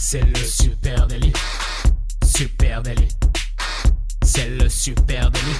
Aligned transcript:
C'est 0.00 0.24
le 0.24 0.36
super 0.36 1.08
délit. 1.08 1.32
Super 2.24 2.82
délit. 2.82 3.08
C'est 4.22 4.48
le 4.48 4.68
super 4.68 5.28
délit. 5.28 5.58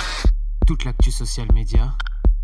Toute 0.64 0.84
l'actu 0.84 1.10
social 1.10 1.48
média 1.52 1.92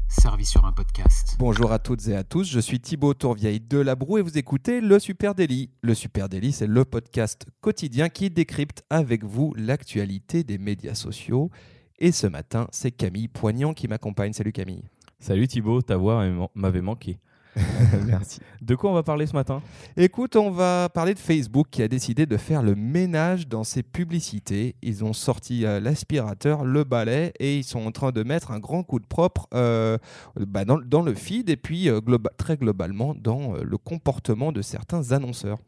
servie 0.08 0.44
sur 0.44 0.64
un 0.64 0.72
podcast. 0.72 1.36
Bonjour 1.38 1.70
à 1.70 1.78
toutes 1.78 2.08
et 2.08 2.16
à 2.16 2.24
tous, 2.24 2.50
je 2.50 2.58
suis 2.58 2.80
Thibaut 2.80 3.14
Tourvieille 3.14 3.60
de 3.60 3.78
La 3.78 3.94
Broue 3.94 4.18
et 4.18 4.22
vous 4.22 4.36
écoutez 4.36 4.80
Le 4.80 4.98
Super 4.98 5.36
Daily. 5.36 5.70
Le 5.82 5.94
Super 5.94 6.28
Daily, 6.28 6.52
c'est 6.52 6.66
le 6.66 6.84
podcast 6.84 7.46
quotidien 7.60 8.08
qui 8.08 8.28
décrypte 8.28 8.82
avec 8.90 9.22
vous 9.22 9.54
l'actualité 9.56 10.42
des 10.42 10.58
médias 10.58 10.94
sociaux. 10.94 11.52
Et 12.00 12.10
ce 12.10 12.26
matin, 12.26 12.66
c'est 12.72 12.90
Camille 12.90 13.28
Poignant 13.28 13.72
qui 13.72 13.86
m'accompagne. 13.86 14.32
Salut 14.32 14.52
Camille. 14.52 14.82
Salut 15.20 15.46
Thibaut, 15.46 15.80
ta 15.80 15.96
voix 15.96 16.26
m'avait 16.56 16.82
manqué. 16.82 17.18
Merci. 18.06 18.40
De 18.60 18.74
quoi 18.74 18.90
on 18.90 18.94
va 18.94 19.02
parler 19.02 19.26
ce 19.26 19.32
matin? 19.32 19.62
Écoute, 19.96 20.36
on 20.36 20.50
va 20.50 20.88
parler 20.92 21.14
de 21.14 21.18
Facebook 21.18 21.68
qui 21.70 21.82
a 21.82 21.88
décidé 21.88 22.26
de 22.26 22.36
faire 22.36 22.62
le 22.62 22.74
ménage 22.74 23.46
dans 23.48 23.64
ses 23.64 23.82
publicités. 23.82 24.74
Ils 24.82 25.04
ont 25.04 25.12
sorti 25.12 25.64
euh, 25.64 25.80
l'aspirateur, 25.80 26.64
le 26.64 26.84
balai 26.84 27.32
et 27.38 27.58
ils 27.58 27.64
sont 27.64 27.86
en 27.86 27.92
train 27.92 28.10
de 28.10 28.22
mettre 28.22 28.50
un 28.50 28.58
grand 28.58 28.82
coup 28.82 28.98
de 28.98 29.06
propre 29.06 29.46
euh, 29.54 29.98
bah, 30.36 30.64
dans, 30.64 31.02
le 31.02 31.14
feed 31.14 31.48
et 31.48 31.56
puis 31.56 31.88
euh, 31.88 32.00
très 32.36 32.56
globalement 32.56 33.14
dans 33.14 33.54
le 33.54 33.78
comportement 33.78 34.52
de 34.52 34.62
certains 34.62 35.12
annonceurs. 35.12 35.58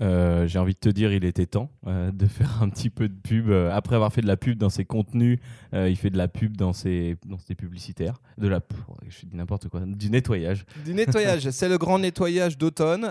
Euh, 0.00 0.48
j'ai 0.48 0.58
envie 0.58 0.74
de 0.74 0.78
te 0.78 0.88
dire, 0.88 1.12
il 1.12 1.24
était 1.24 1.46
temps 1.46 1.70
euh, 1.86 2.10
de 2.10 2.26
faire 2.26 2.62
un 2.62 2.68
petit 2.68 2.90
peu 2.90 3.08
de 3.08 3.14
pub. 3.14 3.48
Euh, 3.48 3.70
après 3.72 3.94
avoir 3.94 4.12
fait 4.12 4.22
de 4.22 4.26
la 4.26 4.36
pub 4.36 4.58
dans 4.58 4.70
ses 4.70 4.84
contenus, 4.84 5.38
il 5.72 5.96
fait 5.96 6.10
de 6.10 6.16
la 6.16 6.28
pub 6.28 6.56
dans 6.56 6.72
ses, 6.72 7.16
dans 7.26 7.38
ses 7.38 7.56
publicitaires. 7.56 8.20
De 8.38 8.46
la, 8.46 8.60
je 9.08 9.26
dis 9.26 9.36
n'importe 9.36 9.68
quoi, 9.68 9.80
du 9.80 10.08
nettoyage. 10.08 10.64
Du 10.84 10.94
nettoyage, 10.94 11.50
c'est 11.50 11.68
le 11.68 11.78
grand 11.78 11.98
nettoyage 11.98 12.56
d'automne, 12.56 13.04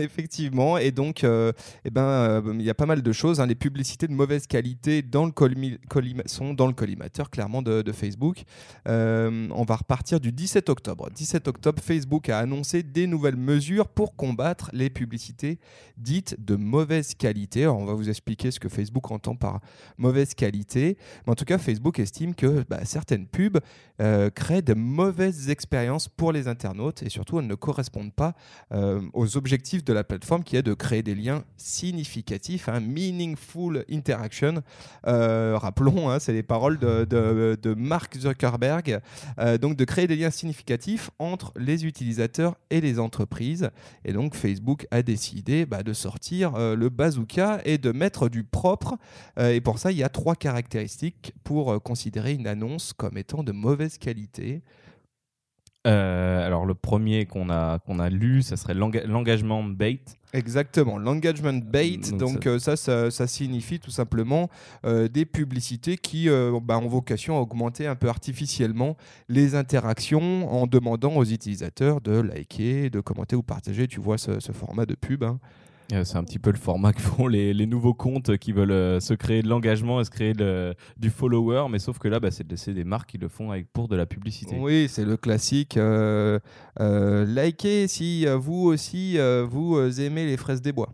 effectivement. 0.00 0.78
Et 0.78 0.90
donc, 0.90 1.22
eh 1.22 1.90
ben, 1.90 2.42
il 2.54 2.62
y 2.62 2.70
a 2.70 2.74
pas 2.74 2.86
mal 2.86 3.02
de 3.02 3.12
choses. 3.12 3.40
Hein. 3.40 3.46
Les 3.46 3.54
publicités 3.54 4.06
de 4.08 4.14
mauvaise 4.14 4.46
qualité 4.46 5.02
dans 5.02 5.26
le 5.26 5.32
sont 6.24 6.54
dans 6.54 6.66
le 6.66 6.72
collimateur, 6.72 7.28
clairement, 7.28 7.60
de, 7.60 7.82
de 7.82 7.92
Facebook. 7.92 8.44
on 8.86 9.64
va 9.68 9.76
repartir 9.76 10.18
du 10.18 10.32
17 10.32 10.70
octobre. 10.70 11.10
17 11.14 11.46
octobre, 11.46 11.82
Facebook 11.82 12.30
a 12.30 12.38
annoncé 12.38 12.82
des 12.82 13.06
nouvelles 13.06 13.36
mesures 13.36 13.88
pour 13.88 14.16
combattre 14.16 14.70
les 14.72 14.88
publicités 14.88 15.58
dites 15.96 16.36
de 16.44 16.56
mauvaise 16.56 17.14
qualité. 17.14 17.66
On 17.66 17.84
va 17.84 17.94
vous 17.94 18.08
expliquer 18.08 18.50
ce 18.50 18.60
que 18.60 18.68
Facebook 18.68 19.10
entend 19.10 19.36
par 19.36 19.60
mauvaise 19.98 20.34
qualité. 20.34 20.96
Mais 21.26 21.32
en 21.32 21.34
tout 21.34 21.44
cas, 21.44 21.58
Facebook 21.58 21.98
estime 21.98 22.34
que 22.34 22.64
bah, 22.68 22.84
certaines 22.84 23.26
pubs 23.26 23.58
euh, 24.00 24.30
créent 24.30 24.62
de 24.62 24.74
mauvaises 24.74 25.50
expériences 25.50 26.08
pour 26.08 26.32
les 26.32 26.48
internautes 26.48 27.02
et 27.02 27.10
surtout, 27.10 27.38
elles 27.38 27.46
ne 27.46 27.54
correspondent 27.54 28.14
pas 28.14 28.34
euh, 28.72 29.00
aux 29.12 29.36
objectifs 29.36 29.84
de 29.84 29.92
la 29.92 30.04
plateforme 30.04 30.42
qui 30.42 30.56
est 30.56 30.62
de 30.62 30.74
créer 30.74 31.02
des 31.02 31.14
liens 31.14 31.44
significatifs, 31.56 32.68
un 32.68 32.80
meaningful 32.80 33.84
interaction. 33.90 34.62
Euh, 35.06 35.56
rappelons, 35.58 36.08
hein, 36.08 36.18
c'est 36.18 36.32
les 36.32 36.42
paroles 36.42 36.78
de, 36.78 37.74
Mark 37.76 38.16
Zuckerberg, 38.16 39.00
donc 39.60 39.76
de 39.76 39.84
créer 39.84 40.06
des 40.06 40.16
liens 40.16 40.30
significatifs 40.30 41.10
entre 41.18 41.52
les 41.56 41.86
utilisateurs 41.86 42.56
et 42.70 42.80
les 42.80 42.98
entreprises. 42.98 43.70
Et 44.04 44.12
donc, 44.12 44.34
Facebook 44.34 44.86
a 44.90 45.02
décidé 45.02 45.59
bah, 45.66 45.82
de 45.82 45.92
sortir 45.92 46.54
euh, 46.54 46.74
le 46.76 46.88
bazooka 46.88 47.60
et 47.64 47.78
de 47.78 47.92
mettre 47.92 48.28
du 48.28 48.44
propre. 48.44 48.96
Euh, 49.38 49.52
et 49.52 49.60
pour 49.60 49.78
ça, 49.78 49.92
il 49.92 49.98
y 49.98 50.02
a 50.02 50.08
trois 50.08 50.34
caractéristiques 50.34 51.32
pour 51.44 51.72
euh, 51.72 51.78
considérer 51.78 52.32
une 52.32 52.46
annonce 52.46 52.92
comme 52.92 53.16
étant 53.18 53.42
de 53.42 53.52
mauvaise 53.52 53.98
qualité. 53.98 54.62
Alors 55.84 56.66
le 56.66 56.74
premier 56.74 57.26
qu'on 57.26 57.50
a, 57.50 57.78
qu'on 57.78 57.98
a 57.98 58.10
lu, 58.10 58.42
ça 58.42 58.56
serait 58.56 58.74
l'engagement 58.74 59.62
bait. 59.64 60.00
Exactement, 60.32 60.96
l'engagement 60.96 61.52
bait, 61.52 61.96
donc, 62.12 62.48
ça... 62.58 62.76
Ça, 62.76 63.10
ça, 63.10 63.26
signifie 63.26 63.80
tout 63.80 63.90
simplement 63.90 64.48
des 64.84 65.24
publicités 65.24 65.96
qui 65.96 66.28
bah, 66.62 66.78
ont 66.78 66.88
vocation 66.88 67.36
à 67.36 67.40
augmenter 67.40 67.86
un 67.86 67.96
peu 67.96 68.08
artificiellement 68.08 68.96
les 69.28 69.54
interactions 69.54 70.52
en 70.52 70.66
demandant 70.66 71.16
aux 71.16 71.24
utilisateurs 71.24 72.00
de 72.00 72.20
liker, 72.20 72.90
de 72.90 73.00
commenter 73.00 73.36
ou 73.36 73.42
partager. 73.42 73.88
Tu 73.88 74.00
vois 74.00 74.18
ce, 74.18 74.38
format 74.52 74.86
de 74.86 74.94
pub. 74.94 75.24
Hein. 75.24 75.40
C'est 76.04 76.16
un 76.16 76.24
petit 76.24 76.38
peu 76.38 76.50
le 76.50 76.58
format 76.58 76.92
que 76.92 77.00
font 77.00 77.26
les, 77.26 77.66
nouveaux 77.66 77.94
comptes 77.94 78.36
qui 78.38 78.52
veulent 78.52 78.70
euh, 78.70 79.00
se 79.00 79.14
créer 79.14 79.42
de 79.42 79.48
l'engagement 79.48 80.00
et 80.00 80.04
se 80.04 80.10
créer 80.10 80.32
du 80.96 81.10
follower, 81.10 81.66
mais 81.70 81.78
sauf 81.78 81.98
que 81.98 82.08
là, 82.08 82.20
bah, 82.20 82.30
c'est 82.30 82.74
des 82.74 82.84
marques 82.84 83.10
qui 83.10 83.18
le 83.18 83.28
font 83.28 83.50
avec, 83.50 83.72
pour 83.72 83.88
de 83.88 83.96
la 83.96 84.06
publicité. 84.06 84.56
Oui, 84.58 84.86
c'est 84.88 85.04
le 85.04 85.16
classique. 85.16 85.76
Euh, 85.76 86.38
euh, 86.80 87.24
likez 87.24 87.88
si 87.88 88.26
vous 88.26 88.66
aussi 88.66 89.18
vous 89.48 90.00
aimez 90.00 90.26
les 90.26 90.36
fraises 90.36 90.62
des 90.62 90.72
bois. 90.72 90.92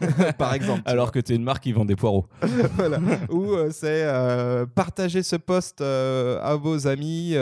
par 0.38 0.54
exemple. 0.54 0.82
Alors 0.84 1.12
que 1.12 1.18
tu 1.18 1.32
es 1.32 1.36
une 1.36 1.42
marque 1.42 1.62
qui 1.62 1.72
vend 1.72 1.84
des 1.84 1.96
poireaux. 1.96 2.26
voilà. 2.74 2.98
Ou 3.30 3.52
euh, 3.52 3.70
c'est 3.70 4.02
euh, 4.04 4.66
partager 4.66 5.22
ce 5.22 5.36
post 5.36 5.80
euh, 5.80 6.38
à 6.42 6.56
vos 6.56 6.86
amis 6.86 7.34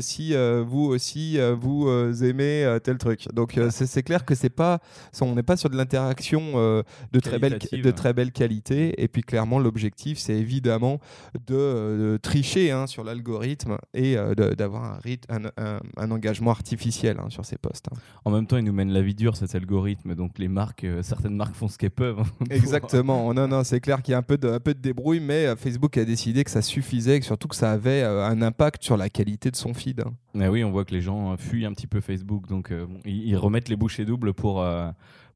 si 0.00 0.34
vous 0.34 0.84
aussi 0.84 1.38
vous 1.60 1.88
aimez 2.22 2.78
tel 2.82 2.98
truc. 2.98 3.28
Donc 3.32 3.58
c'est 3.70 4.02
clair 4.02 4.24
que 4.24 4.34
c'est 4.34 4.50
pas, 4.50 4.80
on 5.20 5.34
n'est 5.34 5.42
pas 5.42 5.56
sur 5.56 5.70
de 5.70 5.76
l'interaction 5.76 6.54
de 7.12 7.20
très 7.20 7.38
belle 7.38 7.58
de 7.58 7.90
très 7.90 8.12
belle 8.12 8.32
qualité. 8.32 9.02
Et 9.02 9.08
puis 9.08 9.22
clairement 9.22 9.58
l'objectif 9.58 10.18
c'est 10.18 10.34
évidemment 10.34 11.00
de, 11.46 12.18
tricher 12.22 12.70
hein, 12.70 12.86
sur 12.86 13.04
l'algorithme 13.04 13.78
et 13.92 14.16
d'avoir 14.36 14.84
un, 14.84 14.98
un, 15.56 15.80
un, 15.96 16.10
engagement 16.10 16.50
artificiel 16.50 17.18
hein, 17.18 17.30
sur 17.30 17.44
ces 17.44 17.56
posts. 17.56 17.86
Hein. 17.90 17.96
En 18.24 18.30
même 18.30 18.46
temps, 18.46 18.56
il 18.56 18.64
nous 18.64 18.72
mène 18.72 18.92
la 18.92 19.02
vie 19.02 19.14
dure 19.14 19.36
cet 19.36 19.54
algorithme. 19.54 20.14
Donc 20.14 20.38
les 20.38 20.48
marques, 20.48 20.86
certaines 21.02 21.36
marques 21.36 21.54
font 21.54 21.68
ce 21.68 21.78
peuvent. 21.90 22.20
Hein, 22.20 22.44
Exactement. 22.50 23.32
non, 23.34 23.48
non, 23.48 23.64
c'est 23.64 23.80
clair 23.80 24.02
qu'il 24.02 24.12
y 24.12 24.14
a 24.14 24.18
un 24.18 24.22
peu, 24.22 24.36
de, 24.36 24.48
un 24.48 24.60
peu 24.60 24.74
de 24.74 24.80
débrouille, 24.80 25.20
mais 25.20 25.46
euh, 25.46 25.56
Facebook 25.56 25.96
a 25.96 26.04
décidé 26.04 26.44
que 26.44 26.50
ça 26.50 26.62
suffisait, 26.62 27.18
et 27.18 27.20
surtout 27.22 27.48
que 27.48 27.56
ça 27.56 27.72
avait 27.72 28.02
euh, 28.02 28.24
un 28.24 28.42
impact 28.42 28.82
sur 28.82 28.96
la 28.96 29.08
qualité 29.08 29.50
de 29.50 29.56
son 29.56 29.74
feed. 29.74 30.04
Mais 30.34 30.48
oui, 30.48 30.64
on 30.64 30.70
voit 30.70 30.84
que 30.84 30.92
les 30.94 31.00
gens 31.00 31.32
euh, 31.32 31.36
fuient 31.36 31.66
un 31.66 31.72
petit 31.72 31.86
peu 31.86 32.00
Facebook, 32.00 32.48
donc 32.48 32.72
ils, 33.04 33.36
remettent 33.36 33.68
les 33.68 33.76
bouchées 33.76 34.04
doubles 34.04 34.32
pour 34.32 34.64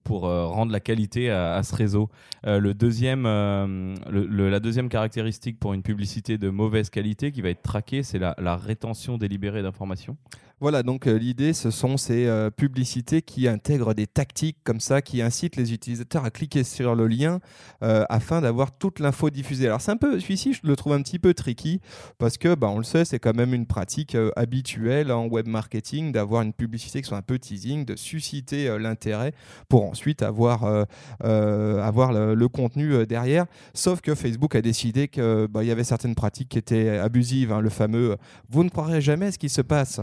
pour 0.04 0.22
rendre 0.22 0.72
la 0.72 0.80
qualité 0.80 1.30
à, 1.30 1.62
ce 1.62 1.74
réseau. 1.74 2.08
le 2.44 2.72
deuxième, 2.72 3.24
la 3.24 4.60
deuxième 4.60 4.88
caractéristique 4.88 5.58
pour 5.58 5.74
une 5.74 5.82
publicité 5.82 6.38
de 6.38 6.48
mauvaise 6.48 6.88
qualité 6.88 7.30
qui 7.30 7.42
va 7.42 7.50
être 7.50 7.62
traquée, 7.62 8.02
c'est 8.02 8.18
la, 8.18 8.34
la, 8.38 8.56
rétention 8.56 9.18
délibérée 9.18 9.62
d'informations. 9.62 10.16
Voilà, 10.60 10.82
donc 10.82 11.06
euh, 11.06 11.16
l'idée, 11.16 11.52
ce 11.52 11.70
sont 11.70 11.96
ces 11.96 12.26
euh, 12.26 12.50
publicités 12.50 13.22
qui 13.22 13.46
intègrent 13.46 13.94
des 13.94 14.08
tactiques 14.08 14.56
comme 14.64 14.80
ça, 14.80 15.00
qui 15.02 15.22
incitent 15.22 15.54
les 15.54 15.72
utilisateurs 15.72 16.24
à 16.24 16.32
cliquer 16.32 16.64
sur 16.64 16.96
le 16.96 17.06
lien 17.06 17.38
euh, 17.84 18.04
afin 18.08 18.40
d'avoir 18.40 18.76
toute 18.76 18.98
l'info 18.98 19.30
diffusée. 19.30 19.66
Alors 19.68 19.80
c'est 19.80 19.92
un 19.92 19.96
peu, 19.96 20.18
celui-ci, 20.18 20.54
je 20.54 20.60
le 20.64 20.74
trouve 20.74 20.94
un 20.94 21.02
petit 21.02 21.20
peu 21.20 21.32
tricky 21.32 21.80
parce 22.18 22.38
que, 22.38 22.56
bah, 22.56 22.70
on 22.70 22.78
le 22.78 22.84
sait, 22.84 23.04
c'est 23.04 23.20
quand 23.20 23.36
même 23.36 23.54
une 23.54 23.66
pratique 23.66 24.16
habituelle 24.34 25.12
en 25.12 25.26
web 25.26 25.46
marketing 25.46 26.10
d'avoir 26.10 26.42
une 26.42 26.52
publicité 26.52 27.02
qui 27.02 27.06
soit 27.06 27.18
un 27.18 27.22
peu 27.22 27.38
teasing, 27.38 27.84
de 27.84 27.94
susciter 27.94 28.76
l'intérêt 28.80 29.34
pour 29.68 29.84
ensuite 29.84 30.22
avoir, 30.22 30.86
le, 31.20 32.46
contenu 32.48 33.06
derrière. 33.06 33.46
Sauf 33.74 34.00
que 34.00 34.16
Facebook 34.16 34.56
a 34.56 34.62
décidé 34.62 35.06
qu'il 35.06 35.46
bah, 35.50 35.62
y 35.62 35.70
avait 35.70 35.84
certaines 35.84 36.16
pratiques 36.16 36.48
qui 36.48 36.58
étaient 36.58 36.98
abusives, 36.98 37.52
hein, 37.52 37.60
le 37.60 37.70
fameux 37.70 38.16
"vous 38.48 38.64
ne 38.64 38.70
croirez 38.70 39.00
jamais 39.00 39.30
ce 39.30 39.38
qui 39.38 39.48
se 39.48 39.60
passe". 39.60 40.00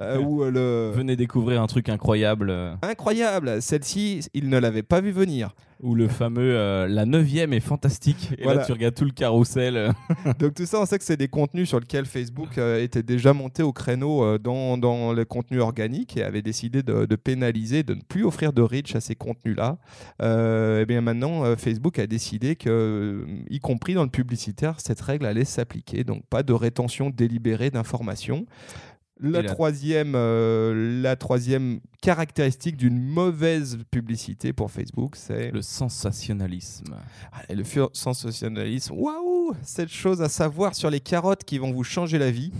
Euh, 0.00 0.22
euh, 0.22 0.50
le... 0.50 0.96
Venez 0.96 1.16
découvrir 1.16 1.62
un 1.62 1.66
truc 1.66 1.88
incroyable. 1.88 2.52
Incroyable 2.82 3.60
Celle-ci, 3.62 4.28
il 4.34 4.48
ne 4.48 4.58
l'avait 4.58 4.82
pas 4.82 5.00
vu 5.00 5.10
venir. 5.10 5.54
Ou 5.80 5.96
le 5.96 6.06
fameux 6.06 6.56
euh, 6.56 6.86
La 6.86 7.06
neuvième 7.06 7.52
est 7.52 7.60
fantastique. 7.60 8.30
Et 8.38 8.44
là, 8.44 8.58
tu 8.64 8.70
regardes 8.70 8.94
tout 8.94 9.04
le 9.04 9.10
carrousel. 9.10 9.92
Donc, 10.38 10.54
tout 10.54 10.64
ça, 10.64 10.80
on 10.80 10.86
sait 10.86 10.96
que 10.96 11.04
c'est 11.04 11.16
des 11.16 11.26
contenus 11.26 11.68
sur 11.68 11.80
lesquels 11.80 12.06
Facebook 12.06 12.58
était 12.58 13.02
déjà 13.02 13.32
monté 13.32 13.64
au 13.64 13.72
créneau 13.72 14.38
dans, 14.38 14.78
dans 14.78 15.12
le 15.12 15.24
contenu 15.24 15.60
organique 15.60 16.16
et 16.16 16.22
avait 16.22 16.42
décidé 16.42 16.84
de, 16.84 17.16
pénaliser, 17.16 17.82
de 17.82 17.94
ne 17.94 18.00
plus 18.00 18.24
offrir 18.24 18.52
de 18.52 18.62
reach 18.62 18.94
à 18.94 19.00
ces 19.00 19.16
contenus-là. 19.16 19.78
et 20.20 20.84
bien 20.86 21.00
maintenant, 21.00 21.56
Facebook 21.56 21.98
a 21.98 22.06
décidé 22.06 22.54
que, 22.54 23.26
y 23.50 23.58
compris 23.58 23.94
dans 23.94 24.04
le 24.04 24.10
publicitaire, 24.10 24.78
cette 24.78 25.00
règle 25.00 25.26
allait 25.26 25.44
s'appliquer. 25.44 26.04
Donc, 26.04 26.24
pas 26.26 26.44
de 26.44 26.52
rétention 26.52 27.10
délibérée 27.10 27.70
d'informations. 27.70 28.46
La, 29.22 29.42
troisième, 29.44 30.14
euh, 30.16 31.00
la 31.00 31.16
troisième 31.16 31.80
caractéristique 32.00 32.76
d'une 32.76 32.98
mauvaise 33.00 33.78
publicité 33.90 34.52
pour 34.52 34.70
Facebook, 34.70 35.14
c'est 35.16 35.50
le 35.52 35.62
sensationnalisme. 35.62 36.96
Allez, 37.32 37.62
le 37.62 37.88
sensationnalisme. 37.92 38.94
Waouh, 38.94 39.54
cette 39.62 39.90
chose 39.90 40.20
à 40.22 40.28
savoir 40.28 40.74
sur 40.74 40.90
les 40.90 41.00
carottes 41.00 41.44
qui 41.44 41.58
vont 41.58 41.72
vous 41.72 41.84
changer 41.84 42.18
la 42.18 42.30
vie. 42.30 42.52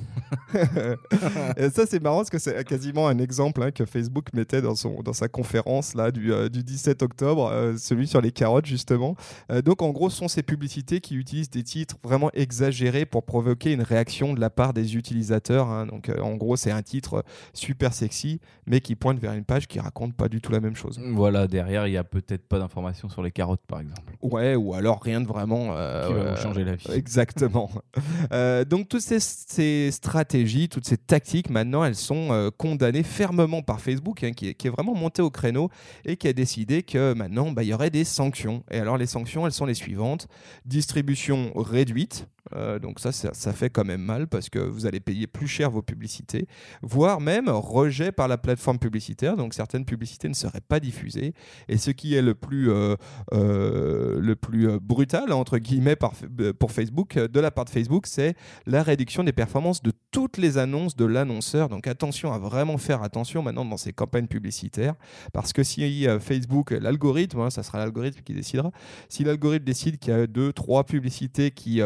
Et 1.57 1.71
ça, 1.71 1.87
c'est 1.87 2.03
marrant 2.03 2.19
parce 2.19 2.31
que 2.31 2.39
c'est 2.39 2.65
quasiment 2.65 3.09
un 3.09 3.19
exemple 3.19 3.63
hein, 3.63 3.71
que 3.71 3.85
Facebook 3.85 4.27
mettait 4.35 4.63
dans, 4.63 4.75
son, 4.75 5.03
dans 5.03 5.13
sa 5.13 5.29
conférence 5.29 5.95
là, 5.95 6.11
du, 6.11 6.33
euh, 6.33 6.49
du 6.49 6.63
17 6.63 7.03
octobre, 7.03 7.49
euh, 7.53 7.77
celui 7.77 8.07
sur 8.07 8.21
les 8.21 8.33
carottes 8.33 8.67
justement. 8.67 9.17
donc, 9.65 9.83
en 9.83 9.91
gros, 9.91 10.11
ce 10.11 10.17
sont 10.17 10.29
ces 10.29 10.43
publicités 10.43 11.01
qui 11.01 11.17
utilisent 11.17 11.51
des 11.51 11.63
titres 11.63 11.97
vraiment 12.03 12.31
exagérés 12.33 13.05
pour 13.07 13.25
provoquer 13.25 13.73
une 13.73 13.83
réaction 13.83 14.35
de 14.35 14.41
la 14.41 14.51
part 14.51 14.73
des 14.73 14.97
utilisateurs. 14.97 15.69
Hein. 15.69 15.87
Donc, 15.87 16.11
en 16.21 16.35
gros, 16.37 16.57
c'est 16.57 16.71
un 16.71 16.83
titre 16.83 17.25
super 17.53 17.93
sexy, 17.93 18.41
mais 18.67 18.81
qui 18.81 18.95
pointe 18.95 19.19
vers 19.19 19.33
une 19.33 19.45
page 19.45 19.67
qui 19.67 19.81
raconte 19.81 20.15
pas 20.15 20.29
du 20.29 20.41
tout 20.41 20.53
la 20.53 20.61
même 20.61 20.77
chose. 20.77 21.01
Voilà, 21.13 21.47
derrière, 21.47 21.87
il 21.87 21.93
y 21.93 21.97
a 21.97 22.05
peut-être 22.05 22.47
pas 22.47 22.59
d'informations 22.59 23.09
sur 23.09 23.23
les 23.23 23.31
carottes, 23.31 23.63
par 23.67 23.81
exemple. 23.81 24.13
Ouais, 24.23 24.55
ou 24.55 24.75
alors 24.75 25.01
rien 25.03 25.21
de 25.21 25.27
vraiment. 25.27 25.73
euh, 25.77 26.07
Qui 26.07 26.13
va 26.15 26.21
euh, 26.21 26.37
changer 26.37 26.65
la 26.65 26.75
vie. 26.77 26.91
Exactement. 26.93 27.71
Euh, 28.33 28.65
donc 28.65 28.89
toutes 28.89 29.01
ces, 29.03 29.21
ces 29.21 29.91
stratégies, 29.91 30.22
toutes 30.25 30.87
ces 30.87 30.97
tactiques, 30.97 31.51
maintenant, 31.51 31.85
elles 31.85 31.97
sont 31.97 32.29
euh, 32.31 32.51
condamnées 32.51 33.03
fermement 33.03 33.63
par 33.63 33.81
Facebook, 33.81 34.25
hein, 34.25 34.33
qui, 34.33 34.49
est, 34.49 34.69
vraiment 34.69 34.95
monté 34.95 35.23
au 35.23 35.31
créneau 35.31 35.71
et 36.05 36.17
qui 36.17 36.29
a 36.29 36.33
décidé 36.33 36.83
que 36.83 37.15
maintenant, 37.15 37.51
bah, 37.51 37.63
il 37.63 37.69
y 37.69 37.75
aurait 37.75 37.91
des 37.91 38.05
sanctions. 38.05 38.65
Et 38.71 38.79
alors 38.79 38.99
les 38.99 39.07
sanctions, 39.07 39.47
elles 39.47 39.53
sont 39.53 39.67
les 39.67 39.75
suivantes 39.75 40.29
distribution 40.65 41.53
réduite. 41.55 42.27
Euh, 42.57 42.79
donc 42.79 43.01
ça, 43.01 43.13
ça, 43.13 43.53
fait 43.53 43.71
quand 43.71 43.85
même 43.85 44.03
mal 44.03 44.27
parce 44.27 44.49
que 44.49 44.59
vous 44.59 44.87
allez 44.87 45.01
payer 45.01 45.27
plus 45.27 45.47
cher 45.47 45.71
vos 45.71 45.83
publicités, 45.83 46.47
voire 46.83 47.21
même 47.21 47.49
rejet 47.49 48.13
par 48.13 48.29
la 48.29 48.39
plateforme 48.39 48.79
publicitaire. 48.79 49.37
Donc 49.37 49.55
certaines 49.55 49.85
publicités 49.85 50.29
ne 50.29 50.35
seraient 50.35 50.61
pas 50.61 50.81
diffusées. 50.81 51.35
Et 51.69 51.79
ce 51.79 51.91
qui 51.91 52.15
est 52.15 52.23
le 52.23 52.35
plus, 52.35 52.71
euh, 52.71 52.97
euh, 53.33 54.21
le 54.21 54.37
plus 54.37 54.79
brutal, 54.81 55.33
entre 55.33 55.59
guillemets, 55.59 55.97
pour 55.97 56.73
Facebook, 56.73 57.19
de 57.19 57.41
la 57.41 57.51
part 57.51 57.65
de 57.65 57.71
Facebook, 57.71 58.07
c'est 58.07 58.35
la 58.67 58.83
réduction 58.83 59.25
des 59.25 59.33
performances 59.33 59.83
de 59.83 59.93
toutes 60.11 60.37
les 60.37 60.59
annonces 60.59 60.97
de 60.97 61.05
l'annonceur. 61.05 61.69
Donc 61.69 61.87
attention 61.87 62.33
à 62.33 62.39
vraiment 62.39 62.79
faire 62.79 63.03
attention 63.03 63.43
maintenant 63.43 63.65
dans 63.65 63.77
ces 63.77 63.93
campagnes 63.93 64.27
publicitaires, 64.27 64.95
parce 65.33 65.53
que 65.53 65.63
si 65.63 66.07
Facebook, 66.21 66.71
l'algorithme, 66.71 67.41
hein, 67.41 67.51
ça 67.51 67.63
sera 67.63 67.79
l'algorithme 67.79 68.21
qui 68.23 68.35
décidera, 68.35 68.71
si 69.09 69.25
l'algorithme 69.25 69.65
décide 69.65 69.99
qu'il 69.99 70.13
y 70.13 70.17
a 70.17 70.27
deux, 70.27 70.53
trois 70.53 70.85
publicités 70.85 71.51
qui 71.51 71.81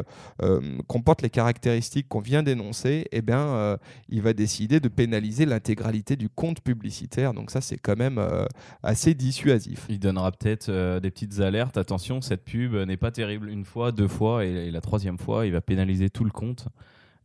euh, 0.56 0.78
comportent 0.86 1.22
les 1.22 1.30
caractéristiques 1.30 2.08
qu'on 2.08 2.20
vient 2.20 2.42
d'énoncer, 2.42 3.06
eh 3.12 3.22
bien, 3.22 3.38
euh, 3.38 3.76
il 4.08 4.22
va 4.22 4.32
décider 4.32 4.80
de 4.80 4.88
pénaliser 4.88 5.46
l'intégralité 5.46 6.16
du 6.16 6.28
compte 6.28 6.60
publicitaire. 6.60 7.34
Donc 7.34 7.50
ça, 7.50 7.60
c'est 7.60 7.78
quand 7.78 7.96
même 7.96 8.18
euh, 8.18 8.46
assez 8.82 9.14
dissuasif. 9.14 9.86
Il 9.88 9.98
donnera 9.98 10.32
peut-être 10.32 10.68
euh, 10.68 11.00
des 11.00 11.10
petites 11.10 11.40
alertes. 11.40 11.76
Attention, 11.76 12.20
cette 12.20 12.44
pub 12.44 12.74
n'est 12.74 12.96
pas 12.96 13.10
terrible 13.10 13.48
une 13.48 13.64
fois, 13.64 13.92
deux 13.92 14.08
fois, 14.08 14.44
et, 14.44 14.70
la 14.70 14.80
troisième 14.80 15.18
fois, 15.18 15.46
il 15.46 15.52
va 15.52 15.60
pénaliser 15.60 16.10
tout 16.10 16.24
le 16.24 16.30
compte. 16.30 16.68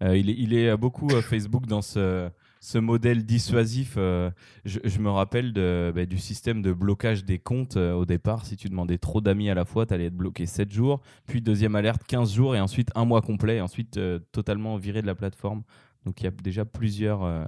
Euh, 0.04 0.18
il, 0.18 0.30
est, 0.30 0.36
il 0.38 0.54
est 0.54 0.70
euh, 0.70 0.78
beaucoup 0.78 1.10
euh, 1.12 1.22
Facebook 1.22 1.68
dans 1.68 1.82
ce, 1.82 2.30
ce 2.62 2.78
modèle 2.78 3.26
dissuasif. 3.26 3.96
euh, 3.98 4.30
je, 4.66 5.00
me 5.00 5.10
rappelle 5.10 5.52
bah, 5.94 6.06
du 6.06 6.20
système 6.20 6.62
de 6.62 6.72
blocage 6.72 7.26
des 7.26 7.40
comptes 7.40 7.76
euh, 7.76 7.94
au 7.94 8.06
départ. 8.06 8.46
Si 8.46 8.56
tu 8.56 8.70
demandais 8.70 9.00
trop 9.00 9.20
d'amis 9.20 9.50
à 9.50 9.56
la 9.56 9.66
fois, 9.66 9.88
tu 9.88 9.96
allais 9.96 10.06
être 10.06 10.16
bloqué 10.16 10.46
7 10.46 10.72
jours, 10.72 11.02
puis 11.26 11.42
deuxième 11.42 11.76
alerte 11.76 12.04
15 12.08 12.32
jours, 12.32 12.56
et 12.56 12.62
ensuite 12.62 12.92
un 12.94 13.04
mois 13.04 13.22
complet, 13.22 13.58
et 13.58 13.62
ensuite 13.62 13.98
euh, 13.98 14.20
totalement 14.32 14.78
viré 14.78 15.02
de 15.02 15.08
la 15.08 15.16
plateforme. 15.16 15.64
Donc 16.06 16.22
il 16.22 16.26
y 16.26 16.28
a 16.28 16.32
déjà 16.32 16.64
plusieurs. 16.64 17.48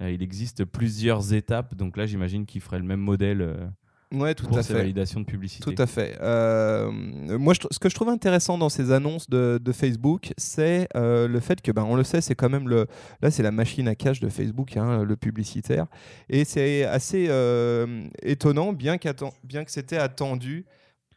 il 0.00 0.22
existe 0.22 0.64
plusieurs 0.64 1.32
étapes. 1.32 1.74
Donc 1.74 1.96
là, 1.96 2.06
j'imagine 2.06 2.44
qu'il 2.44 2.60
ferait 2.60 2.78
le 2.78 2.84
même 2.84 3.00
modèle. 3.00 3.70
Ouais, 4.12 4.34
tout 4.34 4.46
pour 4.46 4.58
à 4.58 4.62
ces 4.64 4.72
fait. 4.72 4.78
validations 4.80 5.20
de 5.20 5.24
publicité. 5.24 5.62
Tout 5.72 5.80
à 5.80 5.86
fait. 5.86 6.18
Euh, 6.20 6.90
moi, 6.90 7.54
je 7.54 7.60
ce 7.70 7.78
que 7.78 7.88
je 7.88 7.94
trouve 7.94 8.08
intéressant 8.08 8.58
dans 8.58 8.68
ces 8.68 8.90
annonces 8.90 9.30
de, 9.30 9.60
de 9.62 9.72
Facebook, 9.72 10.32
c'est 10.36 10.88
euh, 10.96 11.28
le 11.28 11.38
fait 11.38 11.62
que, 11.62 11.70
ben, 11.70 11.84
on 11.84 11.94
le 11.94 12.02
sait, 12.02 12.20
c'est 12.20 12.34
quand 12.34 12.48
même 12.48 12.68
le. 12.68 12.86
Là, 13.22 13.30
c'est 13.30 13.44
la 13.44 13.52
machine 13.52 13.86
à 13.86 13.94
cash 13.94 14.18
de 14.18 14.28
Facebook, 14.28 14.76
hein, 14.76 15.04
le 15.04 15.16
publicitaire, 15.16 15.86
et 16.28 16.44
c'est 16.44 16.82
assez 16.84 17.26
euh, 17.28 18.08
étonnant, 18.22 18.72
bien, 18.72 18.96
qu'atten- 18.96 19.30
bien 19.44 19.64
que 19.64 19.70
c'était 19.70 19.98
attendu. 19.98 20.66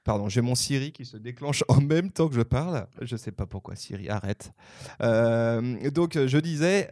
Pardon, 0.03 0.29
j'ai 0.29 0.41
mon 0.41 0.53
Siri 0.53 0.91
qui 0.91 1.05
se 1.05 1.17
déclenche 1.17 1.63
en 1.69 1.81
même 1.81 2.11
temps 2.11 2.27
que 2.27 2.35
je 2.35 2.41
parle. 2.41 2.85
Je 3.01 3.15
sais 3.15 3.31
pas 3.31 3.47
pourquoi 3.47 3.75
Siri 3.75 4.07
arrête. 4.09 4.51
Donc, 4.99 6.13
je 6.27 6.37
disais, 6.37 6.89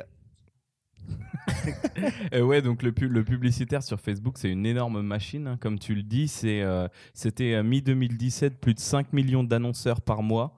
Euh, 2.33 2.41
ouais, 2.41 2.61
donc 2.61 2.81
le, 2.83 2.91
pu- 2.91 3.07
le 3.07 3.23
publicitaire 3.23 3.83
sur 3.83 3.99
Facebook, 3.99 4.37
c'est 4.37 4.49
une 4.49 4.65
énorme 4.65 5.01
machine. 5.01 5.47
hein, 5.47 5.57
comme 5.59 5.79
tu 5.79 5.95
le 5.95 6.03
dis, 6.03 6.31
euh, 6.45 6.87
c'était 7.13 7.53
euh, 7.55 7.63
mi-2017, 7.63 8.51
plus 8.51 8.73
de 8.73 8.79
5 8.79 9.11
millions 9.13 9.43
d'annonceurs 9.43 10.01
par 10.01 10.23
mois. 10.23 10.57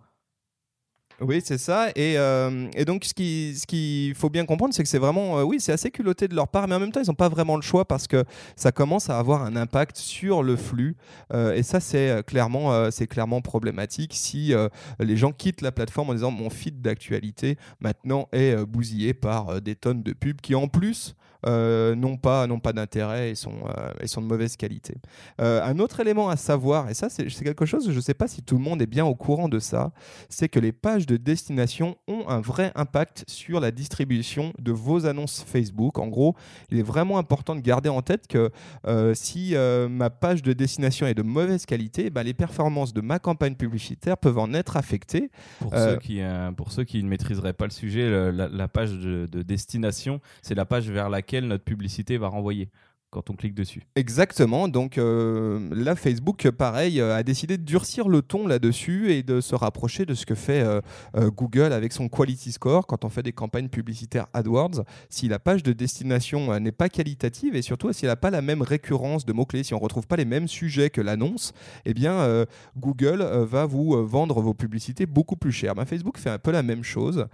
Oui, 1.26 1.42
c'est 1.44 1.58
ça. 1.58 1.90
Et, 1.96 2.18
euh, 2.18 2.68
donc, 2.86 3.06
ce 3.06 3.14
qu'il 3.14 3.58
ce 3.58 3.66
qu'il 3.66 4.14
faut 4.14 4.30
bien 4.30 4.46
comprendre, 4.46 4.74
c'est 4.74 4.84
que 4.84 4.90
c'est 4.90 4.98
vraiment, 4.98 5.40
euh, 5.40 5.44
oui, 5.44 5.60
c'est 5.60 5.72
assez 5.72 5.90
culotté 5.90 6.28
de 6.28 6.36
leur 6.36 6.50
part, 6.50 6.68
mais 6.68 6.76
en 6.76 6.80
même 6.80 6.92
temps, 6.92 7.02
ils 7.02 7.08
n'ont 7.08 7.14
pas 7.14 7.30
vraiment 7.30 7.56
le 7.56 7.62
choix 7.62 7.86
parce 7.86 8.08
que 8.08 8.26
ça 8.58 8.74
commence 8.74 9.10
à 9.10 9.18
avoir 9.18 9.44
un 9.44 9.56
impact 9.56 9.96
sur 9.96 10.44
le 10.44 10.58
flux. 10.58 10.98
Euh, 11.34 11.54
et 11.54 11.64
ça, 11.64 11.80
c'est 11.80 12.24
clairement, 12.26 12.92
c'est 12.92 13.08
clairement 13.08 13.42
problématique 13.42 14.14
si 14.14 14.54
les 15.00 15.18
gens 15.18 15.32
quittent 15.32 15.62
la 15.62 15.72
plateforme 15.72 16.10
en 16.10 16.14
disant 16.14 16.32
mon 16.32 16.50
feed 16.50 16.82
d'actualité 16.82 17.58
maintenant 17.80 18.28
est 18.32 18.56
bousillé 18.66 19.14
par 19.14 19.62
des 19.62 19.76
tonnes 19.76 20.04
de 20.04 20.14
pubs 20.14 20.42
qui, 20.42 20.56
en 20.56 20.68
plus, 20.68 21.16
n'ont 21.46 22.18
pas, 22.18 22.48
n'ont 22.48 22.60
pas 22.60 22.74
d'intérêt 22.74 23.32
et 23.32 23.36
sont, 23.36 23.54
euh, 23.66 23.92
et 24.00 24.08
sont 24.08 24.22
de 24.22 24.28
mauvaise 24.28 24.56
qualité. 24.56 24.96
Euh, 25.42 25.64
un 25.64 25.80
autre 25.80 26.00
élément 26.00 26.30
à 26.30 26.36
savoir, 26.38 26.90
et 26.90 26.94
ça, 26.94 27.10
c'est 27.10 27.26
quelque 27.26 27.66
chose, 27.66 27.90
je 27.90 27.96
ne 27.96 28.02
sais 28.02 28.14
pas 28.14 28.28
si 28.28 28.42
tout 28.42 28.56
le 28.58 28.64
monde 28.64 28.82
est 28.82 28.88
bien 28.88 29.06
au 29.06 29.16
courant 29.16 29.50
de 29.50 29.60
ça, 29.60 29.92
c'est 30.30 30.50
que 30.50 30.60
les 30.60 30.72
pages 30.72 31.06
de 31.06 31.18
destination 31.18 31.98
ont 32.08 32.28
un 32.28 32.42
vrai 32.42 32.72
impact 32.76 33.26
sur 33.28 33.60
la 33.60 33.72
distribution 33.72 34.54
de 34.60 34.72
vos 34.72 35.06
annonces 35.06 35.44
Facebook. 35.46 36.00
En 36.00 36.08
gros, 36.08 36.36
il 36.70 36.80
est 36.80 36.84
vraiment 36.84 37.18
important 37.18 37.56
de 37.56 37.62
garder 37.62 37.90
en 37.90 38.02
tête 38.02 38.28
que 38.28 38.52
euh, 38.88 39.14
si 39.14 39.56
euh, 39.56 39.90
ma 39.90 40.10
page 40.10 40.42
de 40.44 40.54
destination 40.54 41.08
est 41.08 41.14
de 41.14 41.24
mauvaise 41.24 41.66
qualité, 41.66 42.10
bah, 42.10 42.24
les 42.24 42.34
performances 42.34 42.94
de 42.94 43.02
ma 43.02 43.20
campagne 43.20 43.56
publicitaire 43.56 44.18
peuvent 44.18 44.38
en 44.38 44.54
être 44.54 44.78
affectées. 44.78 45.30
Pour, 45.60 45.74
Euh, 45.74 45.94
ceux 45.94 46.00
qui, 46.00 46.22
euh, 46.22 46.52
pour 46.52 46.72
ceux 46.72 46.84
qui 46.84 47.04
ne 47.04 47.10
maîtriseraient 47.10 47.54
pas 47.54 47.66
le 47.66 47.72
sujet, 47.72 48.32
la 48.32 48.68
page 48.68 48.92
de, 48.94 49.28
de 49.32 49.42
destination, 49.42 50.20
c'est 50.42 50.56
la 50.56 50.66
page 50.66 50.90
vers 50.90 51.10
laquelle 51.10 51.33
notre 51.42 51.64
publicité 51.64 52.18
va 52.18 52.28
renvoyer 52.28 52.70
quand 53.14 53.30
on 53.30 53.36
clique 53.36 53.54
dessus. 53.54 53.84
Exactement. 53.96 54.68
Donc 54.68 54.98
euh, 54.98 55.70
là, 55.72 55.96
Facebook, 55.96 56.50
pareil, 56.50 57.00
euh, 57.00 57.16
a 57.16 57.22
décidé 57.22 57.58
de 57.58 57.64
durcir 57.64 58.10
le 58.10 58.24
ton 58.24 58.48
là-dessus 58.48 59.12
et 59.12 59.22
de 59.22 59.40
se 59.40 59.54
rapprocher 59.54 60.06
de 60.06 60.16
ce 60.16 60.26
que 60.26 60.34
fait 60.34 60.64
euh, 60.64 60.82
Google 61.30 61.74
avec 61.74 61.94
son 61.94 62.10
Quality 62.10 62.52
Score 62.52 62.88
quand 62.88 63.06
on 63.06 63.10
fait 63.10 63.22
des 63.22 63.32
campagnes 63.32 63.70
publicitaires 63.70 64.26
AdWords. 64.34 64.84
Si 65.10 65.28
la 65.28 65.38
page 65.38 65.62
de 65.62 65.74
destination 65.74 66.60
n'est 66.60 66.72
pas 66.72 66.90
qualitative 66.90 67.56
et 67.56 67.62
surtout 67.62 67.94
si 67.94 68.06
elle 68.06 68.12
n'a 68.12 68.16
pas 68.16 68.32
la 68.32 68.42
même 68.42 68.64
récurrence 68.64 69.26
de 69.26 69.34
mots-clés, 69.34 69.64
si 69.64 69.74
on 69.76 69.78
ne 69.78 69.84
retrouve 69.84 70.08
pas 70.08 70.16
les 70.16 70.26
mêmes 70.26 70.48
sujets 70.48 70.90
que 70.90 71.02
l'annonce, 71.02 71.54
eh 71.86 71.94
bien 71.94 72.46
Google 72.78 73.22
va 73.22 73.66
vous 73.66 74.06
vendre 74.08 74.42
vos 74.42 74.56
publicités 74.56 75.06
beaucoup 75.06 75.36
plus 75.36 75.52
cher. 75.52 75.76
Ben, 75.76 75.86
Facebook 75.86 76.18
fait 76.18 76.32
un 76.32 76.40
peu 76.40 76.52
la 76.52 76.64
même 76.64 76.84
chose 76.84 77.28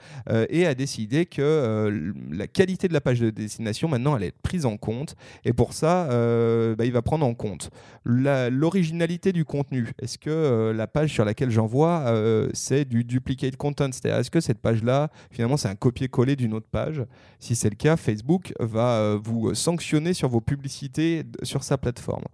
et 0.50 0.66
a 0.66 0.76
décidé 0.76 1.26
que 1.26 2.14
la 2.31 2.48
qualité 2.48 2.88
de 2.88 2.94
la 2.94 3.02
page 3.02 3.22
de 3.22 3.30
destination, 3.30 3.88
maintenant, 3.88 4.18
elle 4.18 4.24
est 4.24 4.36
prise 4.42 4.66
en 4.66 4.76
compte. 4.76 5.16
Et 5.46 5.54
pour 5.54 5.69
ça, 5.74 6.10
euh, 6.12 6.75
bah, 6.75 6.86
il 6.86 6.92
va 6.92 7.01
prendre 7.01 7.25
en 7.25 7.33
compte 7.33 7.69
l'originalité 8.06 9.31
du 9.31 9.45
contenu. 9.45 9.92
Est-ce 10.02 10.18
que 10.18 10.30
euh, 10.30 10.73
la 10.73 10.88
page 10.88 11.14
sur 11.14 11.26
laquelle 11.26 11.52
j'envoie, 11.52 12.06
euh, 12.07 12.49
c'est 12.54 12.85
du 12.85 13.04
duplicate 13.04 13.56
content? 13.56 13.90
C'est-à-dire, 13.92 14.19
est-ce 14.19 14.31
que 14.31 14.40
cette 14.40 14.59
page-là, 14.59 15.09
finalement, 15.31 15.57
c'est 15.57 15.68
un 15.68 15.76
copier-coller 15.76 16.35
d'une 16.35 16.54
autre 16.54 16.68
page? 16.71 17.04
Si 17.40 17.56
c'est 17.56 17.69
le 17.69 17.76
cas, 17.76 17.97
Facebook 17.97 18.54
va 18.59 18.97
euh, 18.97 19.19
vous 19.21 19.54
sanctionner 19.54 20.14
sur 20.14 20.30
vos 20.30 20.42
publicités 20.42 21.23
sur 21.44 21.64
sa 21.64 21.78
plateforme. 21.78 22.26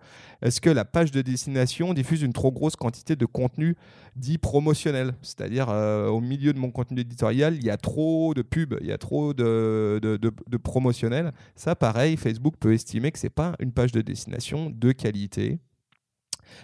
Est-ce 0.42 0.62
que 0.62 0.70
la 0.70 0.86
page 0.86 1.12
de 1.12 1.22
destination 1.22 1.94
diffuse 1.94 2.22
une 2.22 2.34
trop 2.34 2.52
grosse 2.52 2.76
quantité 2.76 3.16
de 3.16 3.26
contenu 3.26 3.76
dit 4.16 4.38
promotionnel? 4.38 5.16
C'est-à-dire, 5.22 5.70
au 5.70 6.22
milieu 6.22 6.54
de 6.54 6.60
mon 6.60 6.72
contenu 6.72 7.02
éditorial, 7.02 7.56
il 7.56 7.64
y 7.64 7.70
a 7.70 7.78
trop 7.78 8.34
de 8.34 8.42
pubs, 8.42 8.78
il 8.82 8.88
y 8.88 8.92
a 8.92 8.98
trop 8.98 9.34
de, 9.34 10.00
de, 10.02 10.18
de, 10.18 10.32
de 10.48 10.58
promotionnel. 10.58 11.32
Ça, 11.56 11.76
pareil, 11.76 12.18
Facebook 12.18 12.56
peut 12.60 12.74
estimer 12.74 13.12
que 13.12 13.20
c'est 13.20 13.25
pas 13.30 13.56
une 13.60 13.72
page 13.72 13.92
de 13.92 14.02
destination 14.02 14.70
de 14.70 14.92
qualité. 14.92 15.60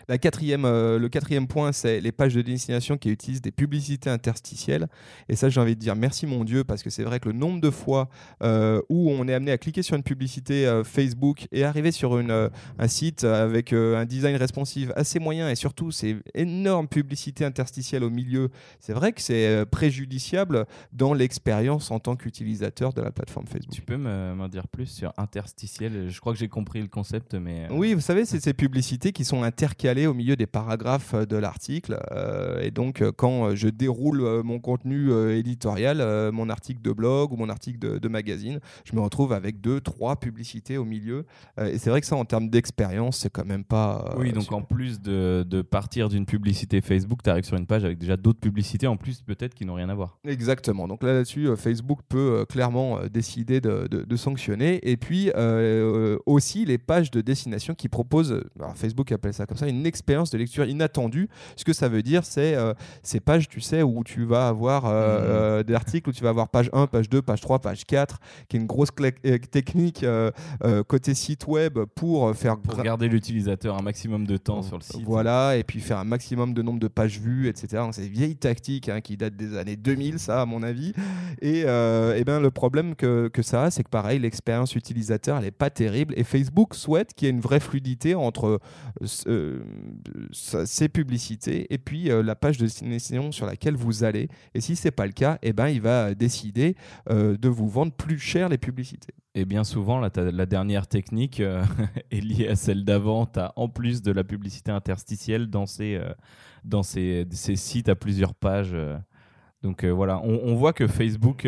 La 0.08 0.18
quatrième, 0.18 0.66
euh, 0.66 1.00
le 1.00 1.10
quatrième 1.10 1.48
point, 1.48 1.72
c'est 1.72 2.02
les 2.02 2.12
pages 2.12 2.34
de 2.34 2.42
destination 2.42 2.98
qui 2.98 3.10
utilisent 3.10 3.42
des 3.42 3.52
publicités 3.52 4.10
interstitielles. 4.10 4.88
Et 5.30 5.36
ça, 5.36 5.50
j'ai 5.50 5.60
envie 5.62 5.76
de 5.76 5.80
dire 5.80 5.96
merci 5.96 6.26
mon 6.28 6.44
Dieu, 6.44 6.64
parce 6.64 6.84
que 6.84 6.90
c'est 6.90 7.04
vrai 7.04 7.20
que 7.20 7.30
le 7.30 7.36
nombre 7.36 7.62
de 7.62 7.70
fois 7.70 8.10
euh, 8.44 8.82
où 8.90 9.10
on 9.12 9.28
est 9.28 9.34
amené 9.34 9.52
à 9.52 9.58
cliquer 9.58 9.82
sur 9.84 9.96
une 9.96 10.04
publicité 10.04 10.66
euh, 10.68 10.84
Facebook 10.84 11.48
et 11.52 11.64
arriver 11.64 11.92
sur 11.92 12.18
une, 12.20 12.50
un 12.80 12.88
site 12.88 13.24
avec 13.24 13.74
un 13.74 14.06
design 14.06 14.36
responsive 14.36 14.94
assez 14.96 15.20
moyen 15.20 15.50
et 15.50 15.56
surtout 15.56 15.92
ces 15.92 16.18
énormes 16.34 16.88
publicités 16.88 17.46
interstitielles 17.46 18.04
au 18.04 18.10
milieu, 18.10 18.50
c'est 18.80 18.94
vrai 18.94 19.12
que 19.14 19.22
c'est 19.22 19.66
préjudiciable 19.72 20.66
dans 20.94 21.14
l'expérience 21.14 21.92
en 21.92 22.00
tant 22.00 22.16
qu'utilisateur 22.16 22.94
de 22.94 23.02
la 23.02 23.12
plateforme 23.12 23.48
Facebook. 23.48 23.72
Tu 23.74 23.82
peux 23.82 23.98
me- 23.98 24.34
m'en 24.36 24.48
dire 24.48 24.68
plus 24.68 24.88
sur 24.88 25.14
interstitiel? 25.18 26.10
Je 26.10 26.20
crois 26.20 26.34
que 26.34 26.40
j'ai 26.40 26.48
compris 26.48 26.82
le 26.82 26.88
concept, 26.88 27.34
mais. 27.36 27.68
Oui, 27.72 27.94
vous 27.94 28.02
savez, 28.02 28.26
c'est 28.26 28.40
ces 28.40 28.54
publicités 28.54 29.12
qui 29.12 29.24
sont 29.26 29.44
interstitielles 29.44 29.71
intercalé 29.72 30.06
au 30.06 30.14
milieu 30.14 30.36
des 30.36 30.48
paragraphes 30.48 31.16
de 31.16 31.38
l'article. 31.38 31.98
et 32.62 32.72
donc, 32.72 33.04
quand 33.16 33.56
je 33.56 33.70
déroule 33.70 34.42
mon 34.44 34.60
contenu 34.60 35.12
éditorial, 35.32 36.32
mon 36.32 36.50
article 36.50 36.82
de 36.82 36.92
blog 36.92 37.32
ou 37.32 37.38
mon 37.38 37.50
article 37.50 37.80
de, 37.80 37.98
de, 37.98 38.08
magazine, 38.10 38.60
je 38.84 38.96
me 38.96 39.02
retrouve 39.02 39.32
avec 39.32 39.62
deux, 39.62 39.80
trois 39.80 40.18
publicités 40.18 40.78
au 40.78 40.84
milieu. 40.84 41.26
et 41.58 41.78
c'est 41.78 41.90
vrai 41.90 42.02
que 42.02 42.08
ça, 42.08 42.16
en 42.16 42.26
termes 42.26 42.50
d'expérience, 42.50 43.18
c'est 43.20 43.30
quand 43.30 43.46
même 43.46 43.64
pas. 43.64 44.14
oui, 44.18 44.34
donc 44.34 44.52
en 44.52 44.62
plus 44.62 45.02
de, 45.02 45.46
de 45.48 45.62
partir 45.62 46.10
d'une 46.10 46.26
publicité 46.26 46.82
Facebook, 46.82 47.24
tu 47.24 47.30
arrives 47.30 47.46
sur 47.46 47.58
une 47.58 47.66
page 47.66 47.86
avec 47.86 47.98
déjà 47.98 48.18
d'autres 48.18 48.40
publicités 48.40 48.88
en 48.88 48.98
plus, 48.98 49.22
peut-être 49.22 49.54
qui 49.54 49.66
n'ont 49.66 49.76
rien 49.76 49.90
à 49.90 49.96
voir. 49.96 50.18
Exactement. 50.26 50.88
Donc 50.88 51.04
là, 51.04 51.14
là-dessus, 51.14 51.48
Facebook 51.56 52.00
peut 52.10 52.46
clairement 52.50 53.00
décider 53.12 53.62
de, 53.62 53.88
de, 53.88 54.16
sanctionner. 54.16 54.80
Et 54.84 54.98
puis 54.98 55.32
aussi 56.26 56.66
les 56.66 56.78
pages 56.78 57.12
de 57.12 57.22
destination 57.22 57.74
qui 57.74 57.88
proposent, 57.88 58.44
Facebook 58.76 59.12
appelle 59.12 59.34
ça 59.34 59.46
comme 59.46 59.58
ça, 59.58 59.61
une 59.70 59.86
expérience 59.86 60.32
de 60.32 60.38
lecture 60.38 60.66
inattendue. 60.66 61.30
Ce 61.56 61.64
que 61.64 61.74
ça 61.74 61.88
veut 61.88 62.04
dire, 62.04 62.24
c'est 62.26 62.56
ces 63.04 63.20
pages, 63.20 63.48
tu 63.48 63.62
sais, 63.62 63.84
où 63.84 64.04
tu 64.04 64.26
vas 64.26 64.48
avoir 64.48 64.86
mmh. 64.86 65.64
des 65.64 65.74
articles 65.74 66.10
où 66.10 66.14
tu 66.14 66.24
vas 66.24 66.30
avoir 66.30 66.50
page 66.50 66.70
1, 66.74 66.88
page 66.88 67.10
2, 67.10 67.22
page 67.22 67.42
3, 67.42 67.60
page 67.60 67.86
4, 67.86 68.20
qui 68.48 68.58
est 68.58 68.60
une 68.60 68.68
grosse 68.68 68.90
technique 69.52 70.06
côté 70.88 71.14
site 71.14 71.48
web 71.48 71.80
pour 71.96 72.36
faire. 72.36 72.58
Pour 72.58 72.82
garder 72.82 73.08
l'utilisateur 73.08 73.78
un 73.78 73.82
maximum 73.82 74.26
de 74.26 74.38
temps 74.38 74.62
sur 74.62 74.78
le 74.78 74.84
site. 74.84 75.04
Voilà, 75.06 75.58
et 75.58 75.64
puis 75.64 75.80
faire 75.80 75.98
un 75.98 76.04
maximum 76.04 76.54
de 76.54 76.62
nombre 76.62 76.80
de 76.80 76.88
pages 76.88 77.20
vues, 77.20 77.48
etc. 77.48 77.84
C'est 77.92 78.06
une 78.06 78.12
vieille 78.12 78.36
tactique 78.36 78.90
hein, 78.90 79.02
qui 79.02 79.18
date 79.18 79.36
des 79.36 79.58
années 79.58 79.76
2000, 79.76 80.20
ça, 80.20 80.42
à 80.42 80.46
mon 80.46 80.64
avis. 80.64 80.94
Et, 81.42 81.62
et 81.62 82.24
ben, 82.26 82.40
le 82.40 82.52
problème 82.52 82.96
que, 82.96 83.28
que 83.28 83.42
ça 83.42 83.64
a, 83.64 83.72
c'est 83.72 83.84
que 83.84 83.90
pareil, 83.90 84.20
l'expérience 84.20 84.76
utilisateur, 84.76 85.38
elle 85.38 85.46
n'est 85.46 85.52
pas 85.52 85.70
terrible. 85.70 86.14
Et 86.18 86.24
Facebook 86.24 86.76
souhaite 86.76 87.14
qu'il 87.14 87.28
y 87.28 87.30
ait 87.30 87.34
une 87.34 87.42
vraie 87.42 87.60
fluidité 87.60 88.16
entre 88.16 88.60
euh, 89.28 89.51
ces 90.32 90.90
publicités 90.90 91.74
et 91.74 91.78
puis 91.78 92.10
euh, 92.10 92.24
la 92.24 92.36
page 92.36 92.58
de 92.58 92.66
destination 92.66 93.32
sur 93.32 93.46
laquelle 93.46 93.76
vous 93.76 94.04
allez. 94.04 94.30
Et 94.54 94.62
si 94.62 94.76
ce 94.76 94.88
n'est 94.88 94.92
pas 94.92 95.06
le 95.06 95.12
cas, 95.12 95.38
eh 95.42 95.54
ben, 95.54 95.68
il 95.68 95.82
va 95.82 96.14
décider 96.14 96.76
euh, 97.10 97.38
de 97.38 97.50
vous 97.50 97.68
vendre 97.68 97.94
plus 97.94 98.20
cher 98.20 98.50
les 98.50 98.58
publicités. 98.58 99.14
Et 99.34 99.46
bien 99.46 99.64
souvent, 99.64 100.00
la, 100.00 100.46
dernière 100.46 100.88
technique 100.88 101.40
est 102.12 102.20
liée 102.20 102.50
à 102.50 102.56
celle 102.56 102.84
d'avant. 102.84 103.26
Tu 103.26 103.40
as 103.40 103.54
en 103.56 103.70
plus 103.70 104.02
de 104.02 104.12
la 104.12 104.24
publicité 104.24 104.72
interstitielle 104.72 105.48
dans 105.48 105.66
ces, 105.66 106.02
dans 106.66 106.84
ces 106.84 107.26
sites 107.56 107.88
à 107.88 107.96
plusieurs 107.96 108.36
pages. 108.36 108.76
Donc 109.64 109.86
voilà, 109.86 110.20
on, 110.24 110.56
voit 110.56 110.74
que 110.74 110.88
Facebook 110.88 111.46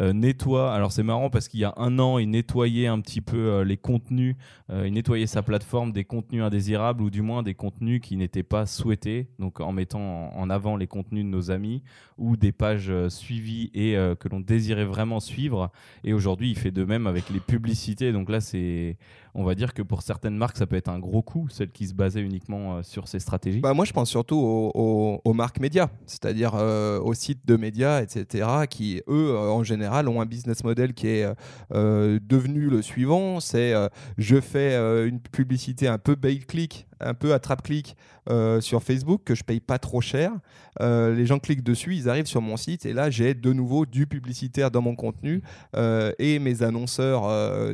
euh, 0.00 0.14
nettoie. 0.14 0.72
Alors 0.72 0.92
c'est 0.92 1.02
marrant 1.02 1.28
parce 1.28 1.48
qu'il 1.48 1.60
y 1.60 1.64
a 1.64 1.74
un 1.76 1.98
an, 1.98 2.18
il 2.18 2.30
nettoyait 2.30 2.86
un 2.86 3.00
petit 3.00 3.20
peu 3.20 3.36
euh, 3.36 3.64
les 3.64 3.76
contenus, 3.76 4.36
euh, 4.70 4.86
il 4.86 4.94
nettoyait 4.94 5.26
sa 5.26 5.42
plateforme 5.42 5.92
des 5.92 6.04
contenus 6.04 6.42
indésirables 6.42 7.02
ou 7.02 7.10
du 7.10 7.20
moins 7.20 7.42
des 7.42 7.54
contenus 7.54 8.00
qui 8.00 8.16
n'étaient 8.16 8.42
pas 8.42 8.64
souhaités, 8.64 9.28
donc 9.38 9.60
en 9.60 9.72
mettant 9.72 10.34
en 10.34 10.48
avant 10.48 10.76
les 10.76 10.86
contenus 10.86 11.24
de 11.24 11.28
nos 11.28 11.50
amis 11.50 11.82
ou 12.16 12.36
des 12.36 12.52
pages 12.52 12.92
suivies 13.08 13.70
et 13.74 13.94
que 14.20 14.28
l'on 14.28 14.40
désirait 14.40 14.84
vraiment 14.84 15.20
suivre. 15.20 15.70
Et 16.04 16.12
aujourd'hui, 16.12 16.50
il 16.50 16.58
fait 16.58 16.70
de 16.70 16.84
même 16.84 17.06
avec 17.06 17.30
les 17.30 17.40
publicités. 17.40 18.12
Donc 18.12 18.28
là, 18.28 18.40
c'est, 18.40 18.98
on 19.34 19.44
va 19.44 19.54
dire 19.54 19.74
que 19.74 19.82
pour 19.82 20.02
certaines 20.02 20.36
marques, 20.36 20.56
ça 20.56 20.66
peut 20.66 20.76
être 20.76 20.88
un 20.88 20.98
gros 20.98 21.22
coup, 21.22 21.48
celles 21.48 21.70
qui 21.70 21.86
se 21.86 21.94
basaient 21.94 22.22
uniquement 22.22 22.82
sur 22.82 23.08
ces 23.08 23.20
stratégies. 23.20 23.60
Bah 23.60 23.74
moi, 23.74 23.84
je 23.84 23.92
pense 23.92 24.10
surtout 24.10 24.36
aux, 24.36 25.32
marques 25.32 25.60
médias, 25.60 25.88
c'est-à-dire 26.06 26.54
aux 26.54 27.14
sites 27.14 27.46
de 27.46 27.56
médias, 27.56 28.02
etc., 28.02 28.48
qui 28.68 29.02
eux, 29.08 29.36
en 29.36 29.62
général 29.62 30.08
ont 30.08 30.20
un 30.20 30.26
business 30.26 30.64
model 30.64 30.94
qui 30.94 31.08
est 31.08 31.26
euh, 31.72 32.18
devenu 32.22 32.68
le 32.68 32.82
suivant. 32.82 33.40
C'est 33.40 33.72
euh, 33.72 33.88
je 34.18 34.40
fais 34.40 34.74
euh, 34.74 35.08
une 35.08 35.20
publicité 35.20 35.88
un 35.88 35.98
peu 35.98 36.14
bait-click 36.14 36.86
un 37.00 37.14
peu 37.14 37.32
attrape-clic 37.32 37.96
euh, 38.28 38.60
sur 38.60 38.82
Facebook 38.82 39.22
que 39.24 39.34
je 39.34 39.42
paye 39.42 39.60
pas 39.60 39.78
trop 39.78 40.00
cher. 40.00 40.32
Euh, 40.80 41.14
les 41.14 41.26
gens 41.26 41.38
cliquent 41.38 41.64
dessus, 41.64 41.96
ils 41.96 42.08
arrivent 42.08 42.26
sur 42.26 42.42
mon 42.42 42.56
site 42.56 42.86
et 42.86 42.92
là 42.92 43.10
j'ai 43.10 43.34
de 43.34 43.52
nouveau 43.52 43.86
du 43.86 44.06
publicitaire 44.06 44.70
dans 44.70 44.82
mon 44.82 44.94
contenu 44.94 45.42
euh, 45.74 46.12
et 46.18 46.38
mes 46.38 46.62
annonceurs 46.62 47.24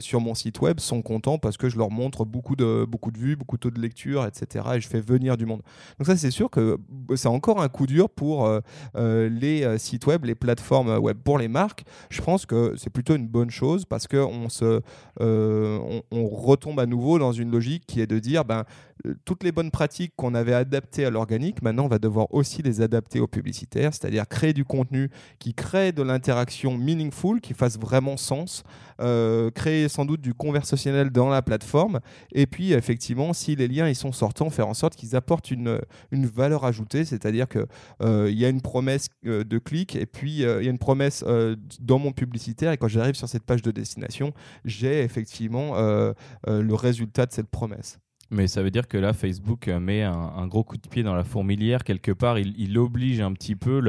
sur 0.00 0.20
mon 0.20 0.34
site 0.34 0.60
web 0.60 0.80
sont 0.80 1.02
contents 1.02 1.38
parce 1.38 1.56
que 1.56 1.68
je 1.68 1.76
leur 1.76 1.90
montre 1.90 2.24
beaucoup 2.24 2.56
de, 2.56 2.84
beaucoup 2.84 3.10
de 3.10 3.18
vues, 3.18 3.36
beaucoup 3.36 3.56
de 3.56 3.60
taux 3.60 3.70
de 3.70 3.80
lecture, 3.80 4.24
etc. 4.24 4.64
Et 4.76 4.80
je 4.80 4.88
fais 4.88 5.00
venir 5.00 5.36
du 5.36 5.46
monde. 5.46 5.62
Donc 5.98 6.06
ça 6.06 6.16
c'est 6.16 6.30
sûr 6.30 6.48
que 6.48 6.78
c'est 7.16 7.28
encore 7.28 7.60
un 7.60 7.68
coup 7.68 7.86
dur 7.86 8.08
pour 8.08 8.48
les 8.94 9.78
sites 9.78 10.06
web, 10.06 10.24
les 10.24 10.34
plateformes 10.34 10.96
web, 10.98 11.18
pour 11.18 11.38
les 11.38 11.48
marques. 11.48 11.84
Je 12.08 12.22
pense 12.22 12.46
que 12.46 12.74
c'est 12.76 12.90
plutôt 12.90 13.16
une 13.16 13.28
bonne 13.28 13.50
chose 13.50 13.84
parce 13.84 14.06
qu'on 14.06 14.48
se, 14.48 14.80
on 15.20 16.28
retombe 16.28 16.80
à 16.80 16.86
nouveau 16.86 17.18
dans 17.18 17.32
une 17.32 17.50
logique 17.50 17.84
qui 17.86 18.00
est 18.00 18.06
de 18.06 18.18
dire 18.18 18.44
ben 18.44 18.64
toutes 19.24 19.42
les 19.42 19.52
bonnes 19.52 19.70
pratiques 19.70 20.12
qu'on 20.16 20.34
avait 20.34 20.54
adaptées 20.54 21.04
à 21.04 21.10
l'organique, 21.10 21.62
maintenant 21.62 21.84
on 21.84 21.88
va 21.88 21.98
devoir 21.98 22.32
aussi 22.32 22.62
les 22.62 22.80
adapter 22.80 23.20
au 23.20 23.26
publicitaire, 23.26 23.92
c'est-à-dire 23.94 24.26
créer 24.28 24.52
du 24.52 24.64
contenu 24.64 25.10
qui 25.38 25.54
crée 25.54 25.92
de 25.92 26.02
l'interaction 26.02 26.76
meaningful, 26.76 27.40
qui 27.40 27.54
fasse 27.54 27.78
vraiment 27.78 28.16
sens, 28.16 28.62
euh, 29.00 29.50
créer 29.50 29.88
sans 29.88 30.04
doute 30.04 30.20
du 30.20 30.34
conversationnel 30.34 31.10
dans 31.10 31.28
la 31.28 31.42
plateforme, 31.42 32.00
et 32.32 32.46
puis 32.46 32.72
effectivement, 32.72 33.32
si 33.32 33.56
les 33.56 33.68
liens 33.68 33.88
ils 33.88 33.94
sont 33.94 34.12
sortants, 34.12 34.50
faire 34.50 34.68
en 34.68 34.74
sorte 34.74 34.96
qu'ils 34.96 35.16
apportent 35.16 35.50
une, 35.50 35.80
valeur 36.10 36.64
ajoutée, 36.64 37.04
c'est-à-dire 37.04 37.48
qu'il 37.48 37.66
euh, 38.02 38.28
il 38.30 38.38
y 38.38 38.44
a 38.44 38.48
une 38.48 38.62
promesse 38.62 39.08
euh, 39.26 39.44
de 39.44 39.58
clic, 39.58 39.96
et 39.96 40.06
puis 40.06 40.32
il 40.32 40.40
y 40.40 40.46
a 40.46 40.70
une 40.70 40.78
promesse 40.78 41.24
dans 41.80 41.98
mon 41.98 42.12
publicitaire, 42.12 42.72
et 42.72 42.76
quand 42.76 42.88
j'arrive 42.88 43.14
sur 43.14 43.28
cette 43.28 43.44
page 43.44 43.62
de 43.62 43.70
destination, 43.70 44.32
j'ai 44.64 45.02
effectivement 45.02 45.74
le 46.46 46.74
résultat 46.74 47.26
de 47.26 47.32
cette 47.32 47.48
promesse. 47.48 47.98
Mais 48.30 48.48
ça 48.48 48.62
veut 48.62 48.70
dire 48.70 48.88
que 48.88 48.98
là, 48.98 49.12
Facebook 49.12 49.68
met 49.68 50.02
un, 50.02 50.46
gros 50.48 50.64
coup 50.64 50.76
de 50.76 50.88
pied 50.88 51.02
dans 51.02 51.14
la 51.14 51.22
fourmilière. 51.22 51.84
Quelque 51.84 52.10
part, 52.10 52.38
il, 52.38 52.78
oblige 52.78 53.20
un 53.20 53.32
petit 53.32 53.54
peu 53.54 53.80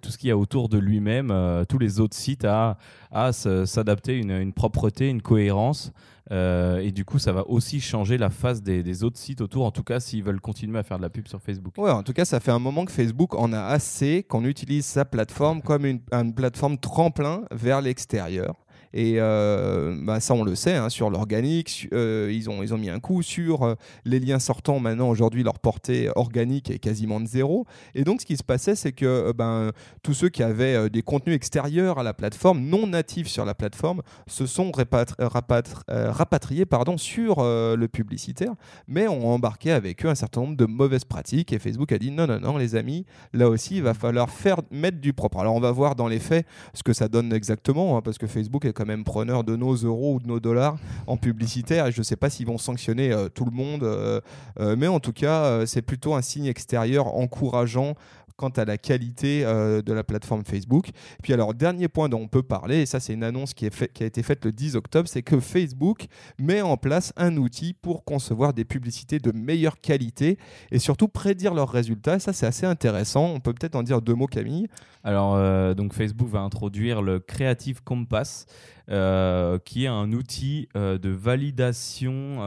tout 0.00 0.10
ce 0.10 0.18
qu'il 0.18 0.28
y 0.28 0.32
a 0.32 0.36
autour 0.36 0.68
de 0.68 0.78
lui-même, 0.78 1.30
euh, 1.30 1.64
tous 1.64 1.78
les 1.78 2.00
autres 2.00 2.16
sites 2.16 2.44
à, 2.44 2.78
à 3.12 3.32
s'adapter 3.32 4.16
une, 4.16 4.30
une, 4.30 4.52
propreté, 4.52 5.08
une 5.08 5.20
cohérence. 5.20 5.92
Euh, 6.32 6.78
et 6.78 6.90
du 6.90 7.04
coup, 7.04 7.18
ça 7.18 7.32
va 7.32 7.46
aussi 7.48 7.80
changer 7.80 8.16
la 8.16 8.30
face 8.30 8.62
des, 8.62 9.04
autres 9.04 9.18
sites 9.18 9.40
autour, 9.40 9.66
en 9.66 9.70
tout 9.70 9.82
cas 9.82 10.00
s'ils 10.00 10.22
veulent 10.22 10.40
continuer 10.40 10.78
à 10.78 10.82
faire 10.82 10.96
de 10.96 11.02
la 11.02 11.10
pub 11.10 11.28
sur 11.28 11.40
Facebook. 11.40 11.74
Ouais, 11.76 11.90
en 11.90 12.02
tout 12.02 12.12
cas, 12.12 12.24
ça 12.24 12.40
fait 12.40 12.50
un 12.50 12.58
moment 12.58 12.84
que 12.84 12.92
Facebook 12.92 13.34
en 13.34 13.52
a 13.52 13.60
assez 13.60 14.22
qu'on 14.22 14.44
utilise 14.44 14.86
sa 14.86 15.04
plateforme 15.04 15.60
comme 15.60 15.84
une, 15.84 16.00
une 16.12 16.34
plateforme 16.34 16.78
tremplin 16.78 17.42
vers 17.50 17.80
l'extérieur. 17.80 18.54
Et 18.96 19.16
euh, 19.18 19.92
bah, 20.00 20.20
ça, 20.20 20.34
on 20.34 20.44
le 20.44 20.54
sait, 20.54 20.74
hein, 20.74 20.88
sur 20.88 21.10
l'organique, 21.10 21.88
euh, 21.92 22.30
ils, 22.32 22.48
ont, 22.48 22.62
ils 22.62 22.72
ont 22.72 22.78
mis 22.78 22.90
un 22.90 23.00
coup 23.00 23.22
sur 23.22 23.64
euh, 23.64 23.74
les 24.04 24.20
liens 24.20 24.38
sortants. 24.38 24.78
Maintenant, 24.78 25.10
aujourd'hui, 25.10 25.42
leur 25.42 25.58
portée 25.58 26.10
organique 26.14 26.70
est 26.70 26.78
quasiment 26.78 27.20
de 27.20 27.26
zéro. 27.26 27.66
Et 27.96 28.04
donc, 28.04 28.20
ce 28.20 28.26
qui 28.26 28.36
se 28.36 28.44
passait, 28.44 28.76
c'est 28.76 28.92
que 28.92 29.32
ben, 29.32 29.72
tous 30.04 30.14
ceux 30.14 30.28
qui 30.28 30.44
avaient 30.44 30.88
des 30.90 31.02
contenus 31.02 31.34
extérieurs 31.34 31.98
à 31.98 32.04
la 32.04 32.14
plateforme, 32.14 32.60
non 32.60 32.86
natifs 32.86 33.26
sur 33.26 33.44
la 33.44 33.54
plateforme, 33.54 34.02
se 34.28 34.46
sont 34.46 34.70
rapatriés 35.18 36.64
pardon, 36.64 36.96
sur 36.96 37.42
le 37.42 37.86
publicitaire, 37.86 38.52
mais 38.86 39.08
ont 39.08 39.26
embarqué 39.28 39.72
avec 39.72 40.06
eux 40.06 40.08
un 40.08 40.14
certain 40.14 40.42
nombre 40.42 40.56
de 40.56 40.66
mauvaises 40.66 41.04
pratiques. 41.04 41.52
Et 41.52 41.58
Facebook 41.58 41.90
a 41.90 41.98
dit 41.98 42.12
non, 42.12 42.28
non, 42.28 42.38
non, 42.38 42.56
les 42.56 42.76
amis, 42.76 43.06
là 43.32 43.48
aussi, 43.48 43.78
il 43.78 43.82
va 43.82 43.94
falloir 43.94 44.30
faire 44.30 44.60
mettre 44.70 44.98
du 44.98 45.12
propre. 45.12 45.38
Alors, 45.38 45.56
on 45.56 45.60
va 45.60 45.72
voir 45.72 45.96
dans 45.96 46.06
les 46.06 46.20
faits 46.20 46.46
ce 46.74 46.84
que 46.84 46.92
ça 46.92 47.08
donne 47.08 47.32
exactement, 47.32 47.96
hein, 47.96 48.02
parce 48.02 48.18
que 48.18 48.28
Facebook 48.28 48.64
est 48.64 48.72
quand 48.72 48.83
même 48.84 49.04
preneur 49.04 49.44
de 49.44 49.56
nos 49.56 49.74
euros 49.74 50.14
ou 50.14 50.20
de 50.20 50.26
nos 50.26 50.40
dollars 50.40 50.76
en 51.06 51.16
publicitaire. 51.16 51.90
Je 51.90 51.98
ne 51.98 52.04
sais 52.04 52.16
pas 52.16 52.30
s'ils 52.30 52.46
vont 52.46 52.58
sanctionner 52.58 53.12
euh, 53.12 53.28
tout 53.28 53.44
le 53.44 53.50
monde, 53.50 53.84
euh, 53.84 54.20
euh, 54.60 54.76
mais 54.76 54.86
en 54.86 55.00
tout 55.00 55.12
cas, 55.12 55.66
c'est 55.66 55.82
plutôt 55.82 56.14
un 56.14 56.22
signe 56.22 56.46
extérieur 56.46 57.14
encourageant 57.14 57.94
quant 58.36 58.48
à 58.48 58.64
la 58.64 58.78
qualité 58.78 59.44
de 59.44 59.92
la 59.92 60.02
plateforme 60.02 60.44
Facebook. 60.44 60.90
Puis 61.22 61.32
alors, 61.32 61.54
dernier 61.54 61.86
point 61.86 62.08
dont 62.08 62.18
on 62.18 62.26
peut 62.26 62.42
parler, 62.42 62.78
et 62.78 62.86
ça 62.86 62.98
c'est 62.98 63.12
une 63.12 63.22
annonce 63.22 63.54
qui, 63.54 63.64
a 63.64 64.04
été 64.04 64.22
faite 64.24 64.44
le 64.44 64.50
10 64.50 64.74
octobre, 64.74 65.08
c'est 65.08 65.22
que 65.22 65.38
Facebook 65.38 66.06
met 66.40 66.60
en 66.60 66.76
place 66.76 67.12
un 67.16 67.36
outil 67.36 67.74
pour 67.74 68.04
concevoir 68.04 68.52
des 68.52 68.64
publicités 68.64 69.20
de 69.20 69.30
meilleure 69.30 69.80
qualité 69.80 70.36
et 70.72 70.80
surtout 70.80 71.06
prédire 71.06 71.54
leurs 71.54 71.70
résultats. 71.70 72.18
Ça 72.18 72.32
c'est 72.32 72.46
assez 72.46 72.66
intéressant. 72.66 73.26
On 73.26 73.38
peut 73.38 73.52
peut-être 73.52 73.76
en 73.76 73.84
dire 73.84 74.02
deux 74.02 74.14
mots, 74.14 74.26
Camille? 74.26 74.66
Alors, 75.04 75.74
donc 75.76 75.92
Facebook 75.92 76.28
va 76.28 76.40
introduire 76.40 77.02
le 77.02 77.20
Creative 77.20 77.84
Compass, 77.84 78.46
euh, 78.90 79.58
qui 79.64 79.84
est 79.84 79.88
un 79.88 80.12
outil 80.12 80.68
de 80.74 81.08
validation 81.08 82.40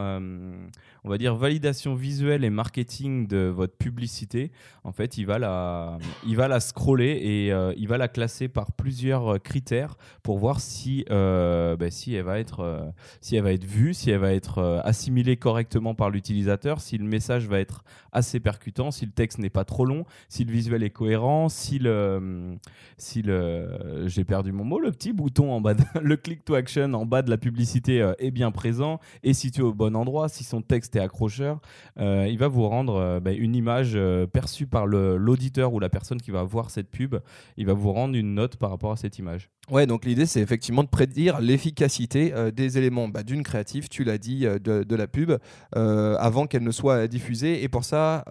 on 1.04 1.08
va 1.10 1.18
dire 1.18 1.34
validation 1.36 1.94
visuelle 1.94 2.44
et 2.44 2.50
marketing 2.50 3.26
de 3.26 3.46
votre 3.46 3.76
publicité. 3.76 4.50
En 4.84 4.92
fait, 4.92 5.16
il 5.16 5.26
va 5.26 5.38
la, 5.38 5.98
il 6.26 6.36
va 6.36 6.48
la 6.48 6.60
scroller 6.60 7.18
et 7.22 7.52
euh, 7.52 7.72
il 7.76 7.88
va 7.88 7.98
la 7.98 8.08
classer 8.08 8.48
par 8.48 8.72
plusieurs 8.72 9.34
euh, 9.34 9.38
critères 9.38 9.96
pour 10.22 10.38
voir 10.38 10.60
si, 10.60 11.04
euh, 11.10 11.76
ben, 11.76 11.90
si, 11.90 12.14
elle 12.14 12.24
va 12.24 12.38
être, 12.38 12.60
euh, 12.60 12.90
si 13.20 13.36
elle 13.36 13.44
va 13.44 13.52
être 13.52 13.64
vue, 13.64 13.94
si 13.94 14.10
elle 14.10 14.20
va 14.20 14.32
être 14.32 14.58
euh, 14.58 14.80
assimilée 14.84 15.36
correctement 15.36 15.94
par 15.94 16.10
l'utilisateur, 16.10 16.80
si 16.80 16.98
le 16.98 17.04
message 17.04 17.46
va 17.46 17.60
être 17.60 17.84
assez 18.12 18.40
percutant, 18.40 18.90
si 18.90 19.06
le 19.06 19.12
texte 19.12 19.38
n'est 19.38 19.50
pas 19.50 19.64
trop 19.64 19.84
long, 19.84 20.04
si 20.28 20.44
le 20.44 20.52
visuel 20.52 20.82
est 20.82 20.90
cohérent, 20.90 21.48
si 21.48 21.78
le, 21.78 22.56
si 22.96 23.22
le, 23.22 24.04
j'ai 24.06 24.24
perdu 24.24 24.52
mon 24.52 24.64
mot, 24.64 24.78
le 24.80 24.90
petit 24.90 25.12
bouton 25.12 25.52
en 25.52 25.60
bas, 25.60 25.74
de- 25.74 25.84
le 26.02 26.16
click 26.28 26.44
to 26.44 26.54
action 26.56 26.92
en 26.92 27.06
bas 27.06 27.22
de 27.22 27.30
la 27.30 27.38
publicité 27.38 28.02
euh, 28.02 28.12
est 28.18 28.30
bien 28.30 28.50
présent 28.50 29.00
et 29.22 29.32
situé 29.32 29.62
au 29.62 29.72
bon 29.72 29.96
endroit, 29.96 30.28
si 30.28 30.44
son 30.44 30.60
texte 30.60 30.94
est 30.94 31.00
accrocheur, 31.00 31.58
euh, 31.98 32.26
il 32.28 32.36
va 32.36 32.48
vous 32.48 32.68
rendre 32.68 32.96
euh, 32.96 33.18
ben, 33.18 33.34
une 33.34 33.56
image 33.56 33.98
perçue 34.32 34.66
par 34.66 34.86
l'auditeur 34.86 35.72
ou 35.72 35.80
la 35.80 35.88
personne 35.88 36.20
qui 36.20 36.30
va 36.30 36.42
voir 36.42 36.68
cette 36.70 36.90
pub, 36.90 37.16
il 37.56 37.64
va 37.64 37.72
vous 37.72 37.92
rendre 37.92 38.14
une 38.14 38.34
note 38.34 38.56
par 38.56 38.68
rapport 38.68 38.92
à 38.92 38.96
cette 38.96 39.18
image. 39.18 39.48
Ouais, 39.70 39.86
donc 39.86 40.04
l'idée 40.04 40.26
c'est 40.26 40.40
effectivement 40.40 40.82
de 40.82 40.88
prédire 40.88 41.40
l'efficacité 41.40 42.32
des 42.54 42.78
éléments 42.78 43.08
bah, 43.08 43.22
d'une 43.22 43.42
créative, 43.42 43.88
tu 43.88 44.02
l'as 44.02 44.16
dit, 44.16 44.40
de, 44.40 44.96
la 44.96 45.06
pub, 45.06 45.32
avant 45.74 46.46
qu'elle 46.46 46.62
ne 46.62 46.70
soit 46.70 47.06
diffusée. 47.06 47.62
Et 47.62 47.68
pour 47.68 47.84
ça, 47.84 48.24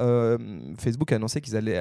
Facebook 0.80 1.12
a 1.12 1.16
annoncé 1.16 1.42
qu'ils 1.42 1.56
allaient 1.56 1.80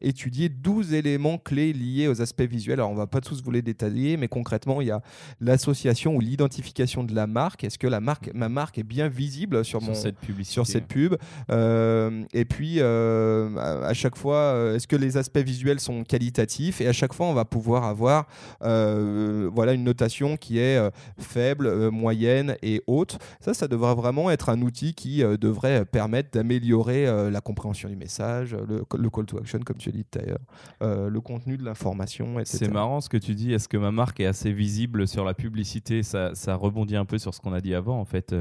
étudier 0.00 0.48
12 0.48 0.94
éléments 0.94 1.38
clés 1.38 1.72
liés 1.72 2.06
aux 2.06 2.22
aspects 2.22 2.42
visuels. 2.42 2.78
Alors 2.78 2.90
on 2.90 2.94
va 2.94 3.08
pas 3.08 3.20
tous 3.20 3.42
vous 3.42 3.50
les 3.50 3.62
détailler, 3.62 4.16
mais 4.16 4.28
concrètement, 4.28 4.80
il 4.80 4.88
y 4.88 4.92
a 4.92 5.02
l'association 5.44 6.16
ou 6.16 6.20
l'identification 6.20 7.04
de 7.04 7.14
la 7.14 7.26
marque. 7.26 7.64
Est-ce 7.64 7.78
que 7.78 7.86
la 7.86 8.00
marque, 8.00 8.30
ma 8.34 8.48
marque 8.48 8.78
est 8.78 8.82
bien 8.82 9.08
visible 9.08 9.64
sur, 9.64 9.80
Sur 9.80 9.90
mon, 9.90 9.94
cette 9.94 10.16
sur 10.42 10.66
cette 10.66 10.86
pub. 10.86 11.16
Euh, 11.50 12.24
et 12.32 12.44
puis, 12.44 12.76
euh, 12.78 13.56
à 13.56 13.94
à 13.94 13.96
chaque 13.96 14.16
fois, 14.16 14.36
euh, 14.36 14.74
est-ce 14.74 14.88
que 14.88 14.96
les 14.96 15.16
aspects 15.16 15.38
visuels 15.38 15.78
sont 15.78 16.02
qualitatifs? 16.04 16.80
Et 16.80 16.88
à 16.88 16.92
chaque 16.92 17.12
fois, 17.12 17.26
on 17.26 17.34
va 17.34 17.44
pouvoir 17.44 17.84
avoir 17.84 18.26
euh, 18.62 19.48
voilà, 19.54 19.72
une 19.72 19.84
notation 19.84 20.36
qui 20.36 20.58
est 20.58 20.80
faible, 21.18 21.90
moyenne 21.90 22.56
et 22.62 22.82
haute. 22.86 23.18
Ça, 23.40 23.54
ça 23.54 23.68
devrait 23.68 23.94
vraiment 23.94 24.30
être 24.30 24.48
un 24.48 24.60
outil 24.62 24.94
qui 24.94 25.22
devrait 25.40 25.84
permettre 25.84 26.30
d'améliorer 26.32 27.30
la 27.30 27.40
compréhension 27.40 27.88
du 27.88 27.96
message, 27.96 28.54
le, 28.54 28.84
le 28.96 29.10
call 29.10 29.26
to 29.26 29.38
action, 29.38 29.60
comme 29.60 29.76
tu 29.76 29.90
as 29.90 29.92
dit 29.92 30.04
tout 30.04 30.18
à 30.18 30.22
l'heure, 30.22 31.10
le 31.10 31.20
contenu 31.20 31.56
de 31.56 31.64
l'information, 31.64 32.40
etc. 32.40 32.58
C'est 32.58 32.72
marrant 32.72 33.00
ce 33.00 33.08
que 33.08 33.16
tu 33.16 33.34
dis. 33.34 33.52
Est-ce 33.52 33.68
que 33.68 33.76
ma 33.76 33.92
marque 33.92 34.20
est 34.20 34.26
assez 34.26 34.52
visible 34.52 35.06
sur 35.06 35.24
la 35.24 35.33
publicité 35.34 36.02
ça, 36.02 36.32
rebondit 36.54 36.96
un 36.96 37.04
peu 37.04 37.18
sur 37.18 37.34
ce 37.34 37.40
qu'on 37.40 37.52
a 37.52 37.60
dit 37.60 37.74
avant. 37.74 38.00
En 38.00 38.04
fait, 38.04 38.34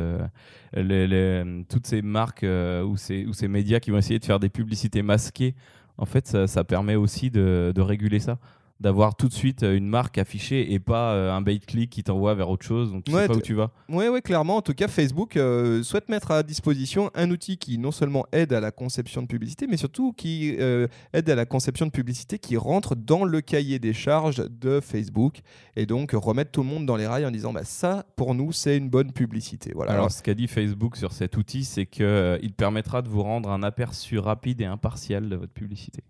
Euh, 0.76 1.64
toutes 1.70 1.88
ces 1.88 2.02
marques 2.02 2.44
euh, 2.44 2.84
ou, 2.84 2.98
ces, 2.98 3.48
médias 3.48 3.80
qui 3.80 3.92
vont 3.92 3.98
essayer 3.98 4.20
de 4.20 4.26
faire 4.26 4.40
des 4.40 4.50
publicités 4.50 5.02
masquées, 5.02 5.56
en 5.98 6.06
fait, 6.06 6.28
ça, 6.48 6.64
permet 6.64 6.96
aussi 6.96 7.30
de 7.30 7.82
réguler 7.82 8.20
ça. 8.20 8.38
D'avoir 8.84 9.16
tout 9.16 9.30
de 9.30 9.34
suite 9.34 9.64
euh, 9.64 9.78
une 9.78 9.88
marque 9.88 10.18
affichée 10.18 10.74
et 10.74 10.80
pas 10.80 11.14
euh, 11.14 11.32
un 11.32 11.42
bait-click 11.42 11.90
qui 11.90 12.04
t'envoie 12.04 12.36
vers 12.36 12.50
autre 12.50 12.66
chose. 12.66 12.92
Donc 12.92 13.06
tu 13.06 13.14
Ouais, 13.14 13.22
sais 13.22 13.28
pas 13.30 13.36
où 13.36 13.42
tu 13.42 13.54
vas. 13.54 13.72
Oui, 13.88 14.10
ouais, 14.10 14.22
clairement. 14.22 14.58
En 14.58 14.62
tout 14.62 14.74
cas, 14.74 14.90
Facebook 14.90 15.38
euh, 15.38 15.82
souhaite 15.84 16.10
mettre 16.10 16.32
à 16.32 16.44
disposition 16.44 17.10
un 17.16 17.32
outil 17.32 17.58
qui 17.58 17.78
non 17.78 17.92
seulement 17.92 18.26
aide 18.34 18.52
à 18.52 18.60
la 18.60 18.72
conception 18.72 19.22
de 19.22 19.28
publicité, 19.28 19.68
mais 19.68 19.78
surtout 19.78 20.12
qui 20.12 20.58
euh, 20.60 20.88
aide 21.14 21.30
à 21.30 21.36
la 21.36 21.46
conception 21.46 21.86
de 21.86 21.92
publicité 21.92 22.40
qui 22.40 22.58
rentre 22.58 22.96
dans 22.96 23.24
le 23.24 23.40
cahier 23.40 23.80
des 23.80 23.94
charges 23.94 24.44
de 24.50 24.82
Facebook 24.82 25.40
et 25.78 25.86
donc 25.86 26.12
remettre 26.12 26.52
tout 26.52 26.62
le 26.62 26.68
monde 26.68 26.86
dans 26.86 26.98
les 26.98 27.08
rails 27.08 27.26
en 27.26 27.32
disant 27.32 27.54
bah, 27.54 27.64
ça, 27.64 28.06
pour 28.18 28.36
nous, 28.36 28.52
c'est 28.52 28.76
une 28.76 28.90
bonne 28.90 29.14
publicité. 29.14 29.72
Voilà. 29.74 29.94
Alors, 29.94 30.12
ce 30.12 30.22
qu'a 30.22 30.34
dit 30.34 30.48
Facebook 30.48 30.98
sur 30.98 31.14
cet 31.14 31.38
outil, 31.38 31.64
c'est 31.64 31.86
qu'il 31.86 32.54
permettra 32.58 33.02
de 33.02 33.08
vous 33.08 33.24
rendre 33.24 33.50
un 33.50 33.64
aperçu 33.64 34.20
rapide 34.20 34.60
et 34.60 34.66
impartial 34.66 35.30
de 35.30 35.38
votre 35.38 35.54
publicité. 35.54 36.04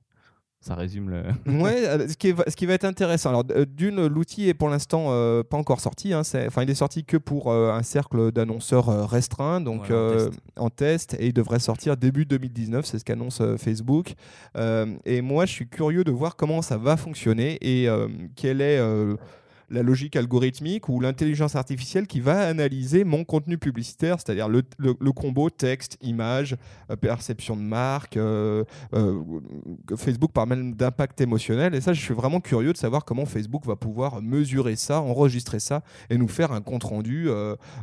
Ça 0.65 0.75
résume 0.75 1.09
le. 1.09 1.23
Ouais, 1.61 1.85
euh, 1.87 2.07
ce 2.07 2.15
qui, 2.15 2.29
est- 2.29 2.49
ce 2.49 2.55
qui 2.55 2.65
va 2.65 2.73
être 2.73 2.85
intéressant. 2.85 3.29
Alors, 3.29 3.43
euh, 3.51 3.65
d'une, 3.65 4.07
l'outil 4.07 4.47
est 4.47 4.53
pour 4.53 4.69
l'instant 4.69 5.07
euh, 5.09 5.43
pas 5.43 5.57
encore 5.57 5.81
sorti. 5.81 6.13
hein, 6.13 6.21
Enfin, 6.47 6.63
il 6.63 6.69
est 6.69 6.73
sorti 6.75 7.03
que 7.03 7.17
pour 7.17 7.51
euh, 7.51 7.71
un 7.73 7.83
cercle 7.83 8.31
d'annonceurs 8.31 9.09
restreint, 9.09 9.59
donc 9.59 9.91
en 9.91 10.13
test. 10.15 10.31
en 10.57 10.69
test, 10.69 11.15
et 11.19 11.27
il 11.27 11.33
devrait 11.33 11.59
sortir 11.59 11.97
début 11.97 12.25
2019. 12.25 12.85
C'est 12.85 12.99
ce 12.99 13.03
qu'annonce 13.05 13.41
Facebook. 13.57 14.13
Et 15.05 15.21
moi, 15.21 15.45
je 15.45 15.51
suis 15.51 15.67
curieux 15.67 16.03
de 16.03 16.11
voir 16.11 16.35
comment 16.35 16.61
ça 16.61 16.77
va 16.77 16.95
fonctionner 16.97 17.57
et 17.61 17.87
quelle 18.35 18.61
est 18.61 18.79
la 19.73 19.81
logique 19.81 20.15
algorithmique 20.15 20.87
ou 20.87 20.99
l'intelligence 20.99 21.55
artificielle 21.55 22.07
qui 22.07 22.19
va 22.19 22.47
analyser 22.47 23.03
mon 23.03 23.23
contenu 23.23 23.57
publicitaire, 23.57 24.17
c'est-à-dire 24.19 24.47
le, 24.47 25.11
combo 25.11 25.49
texte, 25.49 25.97
image, 26.01 26.55
euh, 26.89 26.95
perception 26.95 27.55
de 27.55 27.61
marque. 27.61 28.17
euh, 28.17 28.63
euh, 28.93 29.21
Facebook 29.97 30.31
parle 30.31 30.49
même 30.49 30.75
d'impact 30.75 31.21
émotionnel. 31.21 31.73
Et 31.75 31.81
ça, 31.81 31.93
je 31.93 32.01
suis 32.01 32.13
vraiment 32.13 32.39
curieux 32.39 32.71
de 32.71 32.77
savoir 32.77 33.03
comment 33.03 33.25
Facebook 33.25 33.65
va 33.65 33.75
pouvoir 33.75 34.21
mesurer 34.21 34.75
ça, 34.75 35.01
enregistrer 35.01 35.59
ça 35.59 35.81
et 36.09 36.17
nous 36.17 36.27
faire 36.27 36.51
un 36.51 36.61
compte 36.61 36.83
rendu 36.83 37.29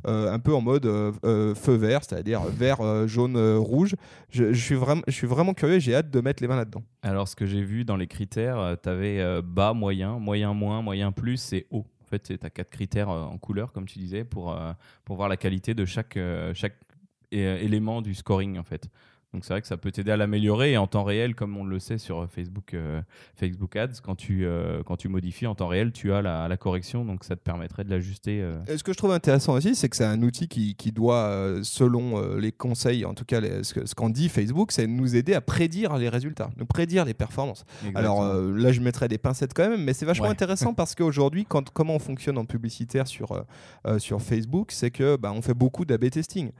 un 0.04 0.38
peu 0.38 0.54
en 0.54 0.60
mode 0.60 0.84
feu 0.84 1.74
vert, 1.74 2.00
c'est-à-dire 2.04 2.42
vert, 2.42 3.08
jaune, 3.08 3.36
rouge. 3.56 3.96
Je, 4.30 4.52
suis 4.52 4.74
vraiment, 4.76 5.02
je 5.08 5.12
suis 5.12 5.26
vraiment 5.26 5.54
curieux 5.54 5.78
j'ai 5.78 5.94
hâte 5.94 6.10
de 6.10 6.20
mettre 6.20 6.42
les 6.42 6.48
mains 6.48 6.56
là-dedans. 6.56 6.82
Alors, 7.02 7.26
ce 7.26 7.34
que 7.34 7.46
j'ai 7.46 7.62
vu 7.62 7.84
dans 7.84 7.96
les 7.96 8.06
critères, 8.06 8.76
tu 8.82 8.88
avais 8.88 9.42
bas, 9.42 9.72
moyen, 9.72 10.18
moyen 10.18 10.54
moins, 10.54 10.82
moyen 10.82 11.12
plus 11.12 11.52
et 11.52 11.66
haut. 11.70 11.79
Fait, 12.10 12.18
tu 12.18 12.38
as 12.44 12.50
quatre 12.50 12.70
critères 12.70 13.08
euh, 13.08 13.22
en 13.22 13.38
couleur, 13.38 13.72
comme 13.72 13.86
tu 13.86 14.00
disais, 14.00 14.24
pour, 14.24 14.52
euh, 14.52 14.72
pour 15.04 15.14
voir 15.14 15.28
la 15.28 15.36
qualité 15.36 15.74
de 15.74 15.84
chaque, 15.84 16.16
euh, 16.16 16.52
chaque 16.54 16.74
élément 17.30 18.02
du 18.02 18.14
scoring, 18.16 18.58
en 18.58 18.64
fait. 18.64 18.90
Donc, 19.32 19.44
c'est 19.44 19.52
vrai 19.54 19.60
que 19.60 19.68
ça 19.68 19.76
peut 19.76 19.92
t'aider 19.92 20.10
à 20.10 20.16
l'améliorer 20.16 20.72
et 20.72 20.76
en 20.76 20.88
temps 20.88 21.04
réel, 21.04 21.36
comme 21.36 21.56
on 21.56 21.64
le 21.64 21.78
sait 21.78 21.98
sur 21.98 22.28
Facebook, 22.28 22.74
euh, 22.74 23.00
Facebook 23.36 23.76
Ads, 23.76 24.00
quand 24.02 24.16
tu, 24.16 24.44
euh, 24.44 24.82
quand 24.84 24.96
tu 24.96 25.08
modifies 25.08 25.46
en 25.46 25.54
temps 25.54 25.68
réel, 25.68 25.92
tu 25.92 26.12
as 26.12 26.20
la, 26.20 26.48
la 26.48 26.56
correction, 26.56 27.04
donc 27.04 27.22
ça 27.22 27.36
te 27.36 27.40
permettrait 27.40 27.84
de 27.84 27.90
l'ajuster. 27.90 28.40
euh. 28.42 28.56
Et 28.66 28.76
ce 28.76 28.82
que 28.82 28.92
je 28.92 28.98
trouve 28.98 29.12
intéressant 29.12 29.54
aussi, 29.54 29.76
c'est 29.76 29.88
que 29.88 29.96
c'est 29.96 30.04
un 30.04 30.20
outil 30.22 30.48
qui, 30.48 30.74
qui 30.74 30.90
doit, 30.90 31.60
selon 31.62 32.36
les 32.36 32.50
conseils, 32.50 33.04
en 33.04 33.14
tout 33.14 33.24
cas 33.24 33.40
les- 33.40 33.62
ce 33.62 33.86
ce 33.86 33.94
qu'en 33.94 34.10
dit 34.10 34.28
Facebook, 34.28 34.72
c'est 34.72 34.86
nous 34.88 35.14
aider 35.14 35.34
à 35.34 35.40
prédire 35.40 35.96
les 35.96 36.08
résultats, 36.08 36.50
nous 36.56 36.66
prédire 36.66 37.04
les 37.04 37.14
performances. 37.14 37.64
Alors 37.94 38.24
Exactement. 38.24 38.56
là, 38.58 38.72
je 38.72 38.80
mettrais 38.80 39.06
des 39.08 39.18
pincettes 39.18 39.54
quand 39.54 39.68
même, 39.68 39.84
mais 39.84 39.92
c'est 39.92 40.06
vachement 40.06 40.24
Ouais. 40.26 40.30
intéressant 40.32 40.74
parce 40.74 40.94
qu'aujourd'hui, 40.96 41.46
comment 41.72 41.94
on 41.94 41.98
fonctionne 42.00 42.36
en 42.36 42.44
publicitaire 42.44 43.06
sur 43.06 43.44
sur 43.98 44.20
Facebook, 44.20 44.72
c'est 44.72 44.90
que 44.90 45.16
bah, 45.16 45.32
on 45.34 45.40
fait 45.42 45.54
beaucoup 45.54 45.84
d'A/B 45.84 46.10
testing, 46.10 46.50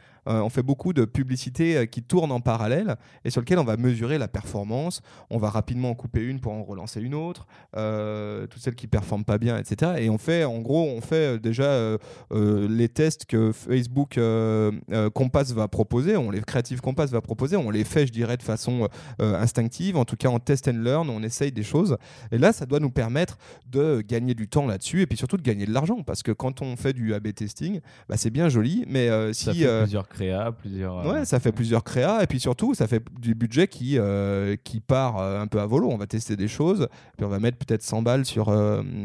on 0.42 0.48
fait 0.48 0.62
beaucoup 0.62 0.92
de 0.92 1.04
publicités 1.04 1.76
euh, 1.76 1.86
qui 1.86 2.02
tournent 2.02 2.32
en 2.32 2.40
parallèle 2.40 2.96
et 3.24 3.30
sur 3.30 3.40
lesquelles 3.40 3.58
on 3.58 3.64
va 3.64 3.76
mesurer 3.76 4.18
la 4.18 4.28
performance. 4.28 5.02
On 5.30 5.38
va 5.38 5.50
rapidement 5.50 5.90
en 5.90 5.94
couper 5.94 6.22
une 6.24 6.40
pour 6.40 6.52
en 6.52 6.62
relancer 6.62 7.00
une 7.00 7.14
autre, 7.14 7.46
euh, 7.76 8.46
toutes 8.46 8.62
celles 8.62 8.74
qui 8.74 8.86
performent 8.86 9.24
pas 9.24 9.38
bien, 9.38 9.58
etc. 9.58 9.92
Et 9.98 10.10
on 10.10 10.18
fait, 10.18 10.44
en 10.44 10.58
gros, 10.60 10.84
on 10.84 11.00
fait 11.00 11.36
euh, 11.36 11.38
déjà 11.38 11.64
euh, 11.64 11.98
euh, 12.32 12.68
les 12.68 12.88
tests 12.88 13.24
que 13.26 13.52
Facebook 13.52 14.18
euh, 14.18 14.72
euh, 14.92 15.10
Compass 15.10 15.52
va 15.52 15.68
proposer, 15.68 16.16
on 16.16 16.30
les 16.30 16.40
Creative 16.40 16.80
Compass 16.80 17.10
va 17.10 17.20
proposer, 17.20 17.56
on 17.56 17.70
les 17.70 17.84
fait, 17.84 18.06
je 18.06 18.12
dirais, 18.12 18.36
de 18.36 18.42
façon 18.42 18.88
euh, 19.20 19.40
instinctive, 19.40 19.96
en 19.96 20.04
tout 20.04 20.16
cas 20.16 20.28
en 20.28 20.38
test 20.38 20.68
and 20.68 20.82
learn, 20.82 21.10
on 21.10 21.22
essaye 21.22 21.52
des 21.52 21.62
choses. 21.62 21.96
Et 22.32 22.38
là, 22.38 22.52
ça 22.52 22.66
doit 22.66 22.80
nous 22.80 22.90
permettre 22.90 23.38
de 23.70 24.00
gagner 24.00 24.34
du 24.34 24.48
temps 24.48 24.66
là-dessus 24.66 25.02
et 25.02 25.06
puis 25.06 25.18
surtout 25.18 25.36
de 25.36 25.42
gagner 25.42 25.66
de 25.66 25.72
l'argent 25.72 26.02
parce 26.02 26.22
que 26.22 26.32
quand 26.32 26.62
on 26.62 26.76
fait 26.76 26.92
du 26.92 27.14
A/B 27.14 27.32
testing, 27.34 27.80
bah, 28.08 28.16
c'est 28.16 28.30
bien 28.30 28.48
joli, 28.48 28.84
mais 28.88 29.08
euh, 29.08 29.32
si 29.32 29.64
euh, 29.64 29.86
créas, 30.20 30.52
plusieurs. 30.52 30.98
euh, 30.98 31.12
Ouais, 31.12 31.24
ça 31.24 31.40
fait 31.40 31.52
plusieurs 31.52 31.82
créas 31.82 32.22
et 32.22 32.26
puis 32.26 32.38
surtout 32.40 32.74
ça 32.74 32.86
fait 32.86 33.02
du 33.20 33.34
budget 33.34 33.66
qui, 33.68 33.98
euh, 33.98 34.56
qui 34.62 34.80
part 34.80 35.18
euh, 35.18 35.40
un 35.40 35.46
peu 35.46 35.60
à 35.60 35.66
volo. 35.66 35.88
On 35.90 35.96
va 35.96 36.06
tester 36.06 36.36
des 36.36 36.48
choses, 36.48 36.88
puis 37.16 37.24
on 37.24 37.28
va 37.30 37.38
mettre 37.38 37.56
peut-être 37.58 37.82
100 37.82 38.02
balles 38.02 38.24
sur, 38.26 38.54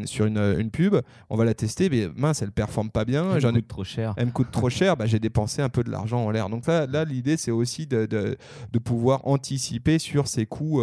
sur 0.04 0.26
une, 0.26 0.38
une 0.58 0.70
pub. 0.70 0.96
On 1.30 1.36
va 1.36 1.44
la 1.44 1.54
tester, 1.54 1.88
mais 1.88 2.08
mince, 2.16 2.42
elle 2.42 2.52
performe 2.52 2.90
pas 2.90 3.04
bien. 3.04 3.38
J'en 3.38 3.50
ai 3.50 3.54
coûte 3.54 3.68
trop 3.68 3.84
cher. 3.84 4.14
elle 4.16 4.26
me 4.26 4.30
coûte 4.32 4.50
trop 4.50 4.68
cher, 4.70 4.96
bah, 4.96 5.06
j'ai 5.06 5.18
dépensé 5.18 5.62
un 5.62 5.68
peu 5.68 5.82
de 5.82 5.90
l'argent 5.90 6.24
en 6.24 6.30
l'air. 6.30 6.48
Donc 6.48 6.66
là, 6.66 6.86
là 6.86 7.04
l'idée, 7.04 7.36
c'est 7.36 7.50
aussi 7.50 7.86
de, 7.86 8.06
de, 8.06 8.36
de 8.72 8.78
pouvoir 8.78 9.26
anticiper 9.26 9.98
sur 9.98 10.28
ces 10.28 10.44
coûts 10.46 10.82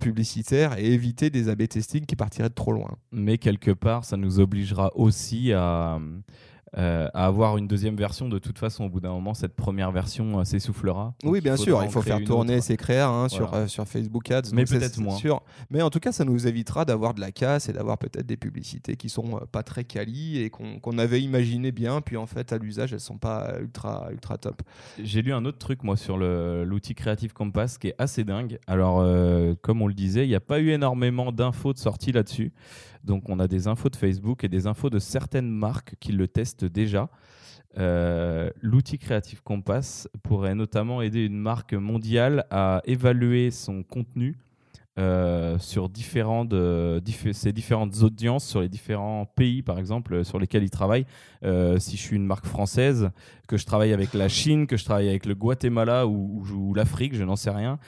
publicitaires 0.00 0.78
et 0.78 0.92
éviter 0.92 1.30
des 1.30 1.48
A/B 1.48 1.66
testing 1.68 2.04
qui 2.04 2.16
partiraient 2.16 2.48
de 2.48 2.54
trop 2.54 2.72
loin. 2.72 2.90
mais 3.12 3.38
quelque 3.38 3.70
part, 3.70 4.04
ça 4.04 4.16
nous 4.16 4.40
obligera 4.40 4.90
aussi 4.94 5.52
à, 5.52 5.98
euh, 6.76 7.08
à 7.14 7.26
avoir 7.26 7.56
une 7.56 7.66
deuxième 7.66 7.96
version. 7.96 8.28
De 8.28 8.38
toute 8.38 8.58
façon, 8.58 8.84
au 8.84 8.88
bout 8.90 9.00
d'un 9.00 9.12
moment, 9.12 9.32
cette 9.32 9.54
première 9.54 9.90
version 9.90 10.40
euh, 10.40 10.44
s'essoufflera. 10.44 11.14
Oui, 11.24 11.40
bien 11.40 11.56
sûr, 11.56 11.82
il 11.82 11.90
faut 11.90 12.02
faire 12.02 12.22
tourner 12.24 12.60
ces 12.60 12.76
créas 12.76 13.08
hein, 13.08 13.28
sur, 13.28 13.54
euh, 13.54 13.66
sur 13.66 13.86
Facebook 13.86 14.30
Ads. 14.30 14.50
Mais 14.52 14.64
peut-être 14.64 14.98
moins. 14.98 15.16
sûr. 15.16 15.42
Mais 15.70 15.80
en 15.80 15.88
tout 15.88 16.00
cas, 16.00 16.12
ça 16.12 16.24
nous 16.24 16.46
évitera 16.46 16.84
d'avoir 16.84 17.14
de 17.14 17.20
la 17.20 17.32
casse 17.32 17.68
et 17.68 17.72
d'avoir 17.72 17.96
peut-être 17.96 18.26
des 18.26 18.36
publicités 18.36 18.96
qui 18.96 19.08
sont 19.08 19.40
pas 19.50 19.62
très 19.62 19.84
quali 19.84 20.42
et 20.42 20.50
qu'on 20.50 20.98
avait 20.98 21.22
imaginé 21.22 21.72
bien, 21.72 22.00
puis 22.00 22.16
en 22.16 22.26
fait, 22.26 22.52
à 22.52 22.58
l'usage, 22.58 22.92
elles 22.92 23.00
sont 23.00 23.18
pas 23.18 23.54
ultra, 23.60 24.08
ultra 24.10 24.36
top. 24.36 24.62
J'ai 25.02 25.22
lu 25.22 25.32
un 25.32 25.44
autre 25.44 25.58
truc, 25.58 25.82
moi, 25.84 25.96
sur 25.96 26.18
l'outil 26.18 26.94
Creative 26.94 27.32
Compass 27.32 27.78
qui 27.78 27.88
est 27.88 27.94
assez 27.98 28.24
dingue. 28.24 28.58
Alors, 28.66 29.04
comme 29.62 29.80
on 29.80 29.86
le 29.86 29.94
disait, 29.94 30.26
il 30.26 30.28
n'y 30.28 30.34
a 30.34 30.40
pas 30.40 30.60
eu 30.60 30.70
énormément 30.70 31.32
d'infos 31.32 31.72
de 31.72 31.78
sortie 31.78 32.12
là-dessus. 32.12 32.52
Donc, 33.04 33.28
on 33.28 33.38
a 33.38 33.48
des 33.48 33.68
infos 33.68 33.88
de 33.88 33.96
Facebook 33.96 34.44
et 34.44 34.48
des 34.48 34.66
infos 34.66 34.90
de 34.90 34.98
certaines 34.98 35.50
marques 35.50 35.94
qui 36.00 36.12
le 36.12 36.28
testent 36.28 36.64
déjà. 36.64 37.08
Euh, 37.76 38.50
L'outil 38.60 38.98
Creative 38.98 39.42
Compass 39.42 40.08
pourrait 40.22 40.54
notamment 40.54 41.02
aider 41.02 41.24
une 41.24 41.38
marque 41.38 41.74
mondiale 41.74 42.46
à 42.50 42.82
évaluer 42.84 43.50
son 43.50 43.82
contenu 43.82 44.38
euh, 44.98 45.58
sur 45.58 45.88
différentes, 45.88 46.52
euh, 46.52 47.00
ces 47.32 47.52
différentes 47.52 48.02
audiences 48.02 48.44
sur 48.44 48.60
les 48.60 48.68
différents 48.68 49.26
pays, 49.26 49.62
par 49.62 49.78
exemple, 49.78 50.14
euh, 50.14 50.24
sur 50.24 50.38
lesquels 50.38 50.64
ils 50.64 50.70
travaillent. 50.70 51.06
Si 51.78 51.96
je 51.96 52.02
suis 52.02 52.16
une 52.16 52.26
marque 52.26 52.46
française, 52.46 53.10
que 53.46 53.56
je 53.56 53.64
travaille 53.64 53.92
avec 53.92 54.12
la 54.12 54.28
Chine, 54.28 54.66
que 54.66 54.76
je 54.76 54.84
travaille 54.84 55.08
avec 55.08 55.24
le 55.24 55.34
Guatemala 55.34 56.06
ou, 56.06 56.42
ou- 56.52 56.74
l'Afrique, 56.74 57.14
je 57.14 57.22
n'en 57.22 57.36
sais 57.36 57.50
rien, 57.50 57.78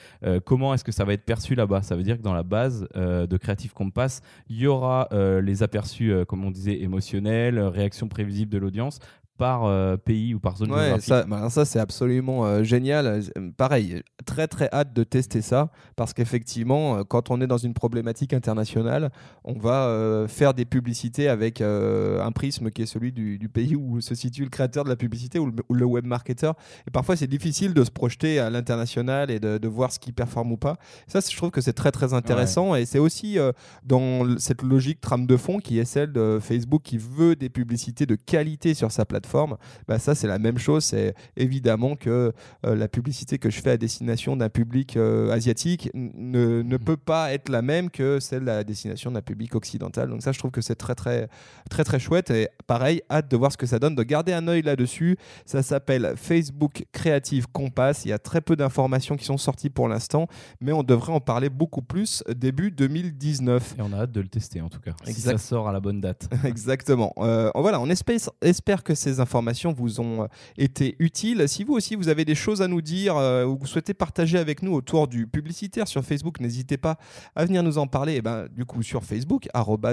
comment 0.44 0.72
est-ce 0.72 0.84
que 0.84 0.92
ça 0.92 1.04
va 1.04 1.12
être 1.14 1.24
perçu 1.24 1.54
là-bas? 1.56 1.82
Ça 1.82 1.96
veut 1.96 2.04
dire 2.04 2.16
que 2.16 2.22
dans 2.22 2.32
la 2.32 2.44
base 2.44 2.88
de 2.94 3.36
Creative 3.36 3.72
Compass, 3.72 4.22
il 4.48 4.58
y 4.58 4.66
aura 4.68 5.08
les 5.42 5.62
aperçus, 5.64 6.14
comme 6.28 6.44
on 6.44 6.50
disait, 6.52 6.80
émotionnels, 6.80 7.58
réactions 7.58 8.08
prévisibles 8.08 8.52
de 8.52 8.58
l'audience 8.58 9.00
par 9.40 9.64
euh, 9.64 9.96
pays 9.96 10.34
ou 10.34 10.38
par 10.38 10.58
zone 10.58 10.70
Ouais, 10.70 10.80
géographique. 10.80 11.08
ça, 11.08 11.24
bah, 11.24 11.48
ça 11.48 11.64
c'est 11.64 11.78
absolument 11.80 12.44
euh, 12.44 12.62
génial. 12.62 13.06
Euh, 13.06 13.50
Pareil, 13.56 14.02
très 14.26 14.46
très 14.46 14.68
hâte 14.70 14.92
de 14.92 15.02
tester 15.02 15.40
ça 15.40 15.70
parce 15.96 16.12
qu'effectivement, 16.12 17.04
quand 17.04 17.30
on 17.30 17.40
est 17.40 17.46
dans 17.46 17.56
une 17.56 17.72
problématique 17.72 18.34
internationale, 18.34 19.10
on 19.44 19.54
va 19.58 19.86
euh, 19.86 20.28
faire 20.28 20.52
des 20.52 20.66
publicités 20.66 21.26
avec 21.28 21.62
un 21.62 22.30
prisme 22.32 22.70
qui 22.70 22.82
est 22.82 22.86
celui 22.86 23.12
du, 23.12 23.38
du 23.38 23.48
pays 23.48 23.74
où 23.76 24.02
se 24.02 24.14
situe 24.14 24.42
le 24.44 24.50
créateur 24.50 24.84
de 24.84 24.90
la 24.90 24.96
publicité 24.96 25.38
ou 25.38 25.46
le, 25.46 25.52
ou 25.70 25.74
le 25.74 25.86
web 25.86 26.04
marketer. 26.04 26.50
Et 26.86 26.90
parfois, 26.90 27.16
c'est 27.16 27.26
difficile 27.26 27.72
de 27.72 27.82
se 27.82 27.90
projeter 27.90 28.38
à 28.40 28.50
l'international 28.50 29.30
et 29.30 29.40
de, 29.40 29.56
de 29.56 29.68
voir 29.68 29.90
ce 29.90 29.98
qui 29.98 30.12
performe 30.12 30.52
ou 30.52 30.58
pas. 30.58 30.76
Ça, 31.06 31.20
je 31.20 31.34
trouve 31.34 31.50
que 31.50 31.62
c'est 31.62 31.72
très 31.72 31.92
très 31.92 32.12
intéressant 32.12 32.74
et 32.74 32.84
c'est 32.84 32.98
aussi 32.98 33.38
dans 33.84 34.36
cette 34.38 34.60
logique 34.60 35.00
trame 35.00 35.26
de 35.26 35.36
fond 35.38 35.60
qui 35.60 35.78
est 35.78 35.86
celle 35.86 36.12
de 36.12 36.38
Facebook 36.42 36.82
qui 36.82 36.98
veut 36.98 37.36
des 37.36 37.48
publicités 37.48 38.04
de 38.04 38.16
qualité 38.16 38.74
sur 38.74 38.92
sa 38.92 39.06
plateforme. 39.06 39.29
Bah, 39.88 39.98
ça, 39.98 40.14
c'est 40.14 40.26
la 40.26 40.38
même 40.38 40.58
chose. 40.58 40.84
C'est 40.84 41.14
évidemment 41.36 41.96
que 41.96 42.32
euh, 42.66 42.74
la 42.74 42.88
publicité 42.88 43.38
que 43.38 43.50
je 43.50 43.60
fais 43.60 43.70
à 43.70 43.76
destination 43.76 44.36
d'un 44.36 44.48
public 44.48 44.96
euh, 44.96 45.30
asiatique 45.30 45.90
ne, 45.94 46.62
ne 46.62 46.76
Mhm. 46.76 46.84
peut 46.84 46.96
pas 46.96 47.32
être 47.32 47.48
la 47.48 47.62
même 47.62 47.90
que 47.90 48.20
celle 48.20 48.48
à 48.48 48.64
destination 48.64 49.10
d'un 49.10 49.22
public 49.22 49.54
occidental. 49.54 50.08
Donc 50.08 50.22
ça, 50.22 50.32
je 50.32 50.38
trouve 50.38 50.50
que 50.50 50.60
c'est 50.60 50.74
très 50.74 50.94
très 50.94 51.28
très 51.68 51.84
très 51.84 51.98
chouette. 51.98 52.30
Et 52.30 52.48
pareil, 52.66 53.02
hâte 53.10 53.30
de 53.30 53.36
voir 53.36 53.52
ce 53.52 53.56
que 53.56 53.66
ça 53.66 53.78
donne, 53.78 53.94
de 53.94 54.02
garder 54.02 54.32
un 54.32 54.48
œil 54.48 54.62
là-dessus. 54.62 55.16
Ça 55.46 55.62
s'appelle 55.62 56.14
Facebook 56.16 56.84
Creative 56.92 57.46
Compass. 57.52 58.04
Il 58.04 58.08
y 58.08 58.12
a 58.12 58.18
très 58.18 58.40
peu 58.40 58.56
d'informations 58.56 59.16
qui 59.16 59.24
sont 59.24 59.38
sorties 59.38 59.70
pour 59.70 59.88
l'instant, 59.88 60.26
mais 60.60 60.72
on 60.72 60.82
devrait 60.82 61.12
en 61.12 61.20
parler 61.20 61.48
beaucoup 61.50 61.82
plus 61.82 62.24
début 62.34 62.70
2019. 62.70 63.76
Et 63.78 63.82
on 63.82 63.92
a 63.92 63.98
hâte 64.02 64.12
de 64.12 64.20
le 64.20 64.28
tester 64.28 64.60
en 64.60 64.68
tout 64.68 64.80
cas. 64.80 64.92
Si 65.04 65.10
Exact. 65.10 65.32
ça 65.32 65.38
sort 65.38 65.68
à 65.68 65.72
la 65.72 65.80
bonne 65.80 66.00
date. 66.00 66.28
Exactement. 66.44 67.12
Euh, 67.18 67.50
voilà, 67.54 67.80
on 67.80 67.88
espère, 67.90 68.18
espère 68.42 68.82
que 68.82 68.94
ces 68.94 69.19
informations 69.20 69.72
vous 69.72 70.00
ont 70.00 70.22
euh, 70.22 70.26
été 70.58 70.96
utiles. 70.98 71.48
Si 71.48 71.64
vous 71.64 71.74
aussi 71.74 71.94
vous 71.94 72.08
avez 72.08 72.24
des 72.24 72.34
choses 72.34 72.62
à 72.62 72.68
nous 72.68 72.82
dire 72.82 73.16
euh, 73.16 73.44
ou 73.44 73.58
vous 73.58 73.66
souhaitez 73.66 73.94
partager 73.94 74.38
avec 74.38 74.62
nous 74.62 74.72
autour 74.72 75.08
du 75.08 75.26
publicitaire 75.26 75.86
sur 75.88 76.02
Facebook, 76.04 76.40
n'hésitez 76.40 76.76
pas 76.76 76.96
à 77.36 77.44
venir 77.44 77.62
nous 77.62 77.78
en 77.78 77.86
parler. 77.86 78.14
Et 78.16 78.22
ben, 78.22 78.48
du 78.50 78.64
coup, 78.64 78.82
sur 78.82 79.04
Facebook, 79.04 79.48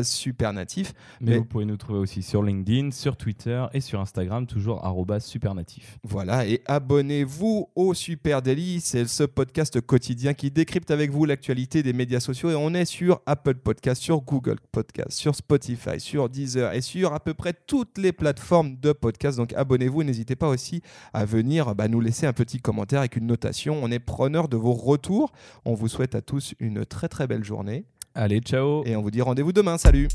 supernatif. 0.10 0.94
Mais, 1.22 1.32
Mais- 1.32 1.38
vous 1.38 1.46
pouvez 1.46 1.66
nous 1.66 1.78
trouver 1.78 2.00
aussi 2.00 2.24
sur 2.24 2.44
LinkedIn, 2.44 2.92
sur 2.92 3.18
Twitter 3.18 3.66
et 3.74 3.82
sur 3.82 4.00
Instagram, 4.00 4.48
toujours 4.48 4.86
supernatif. 5.20 5.98
Voilà, 6.04 6.46
et 6.48 6.62
abonnez-vous 6.66 7.70
au 7.76 7.94
Super 7.94 8.42
Daily. 8.42 8.80
C'est 8.82 9.06
ce 9.08 9.24
podcast 9.24 9.82
quotidien 9.82 10.34
qui 10.34 10.52
décrypte 10.52 10.92
avec 10.92 11.12
vous 11.12 11.26
l'actualité 11.26 11.84
des 11.84 11.94
médias 11.94 12.20
sociaux. 12.20 12.50
Et 12.50 12.56
on 12.56 12.74
est 12.74 12.86
sur 12.86 13.22
Apple 13.26 13.56
Podcast, 13.56 14.02
sur 14.02 14.22
Google 14.22 14.58
Podcast, 14.72 15.12
sur 15.12 15.36
Spotify, 15.36 16.00
sur 16.00 16.30
Deezer 16.30 16.74
et 16.74 16.82
sur 16.82 17.14
à 17.14 17.20
peu 17.20 17.34
près 17.34 17.54
toutes 17.68 17.98
les 17.98 18.12
plateformes 18.12 18.78
de 18.78 18.92
podcast. 19.18 19.38
Donc 19.38 19.54
abonnez-vous 19.54 20.02
et 20.02 20.06
n'hésitez 20.06 20.36
pas 20.36 20.48
aussi 20.48 20.82
à 21.14 21.26
venir 21.26 21.76
bah, 21.76 21.88
nous 21.88 22.00
laisser 22.00 22.28
un 22.28 22.34
petit 22.34 22.60
commentaire 22.60 23.00
avec 23.00 23.16
une 23.16 23.26
notation. 23.26 23.80
On 23.82 23.92
est 23.92 24.00
preneur 24.00 24.48
de 24.48 24.58
vos 24.58 24.74
retours. 24.74 25.32
On 25.66 25.74
vous 25.74 25.88
souhaite 25.88 26.16
à 26.16 26.22
tous 26.22 26.54
une 26.60 26.86
très 26.86 27.08
très 27.08 27.28
belle 27.28 27.44
journée. 27.44 27.86
Allez, 28.14 28.40
ciao 28.40 28.84
Et 28.86 28.96
on 28.96 29.02
vous 29.02 29.12
dit 29.12 29.22
rendez-vous 29.22 29.54
demain. 29.54 29.78
Salut 29.78 30.08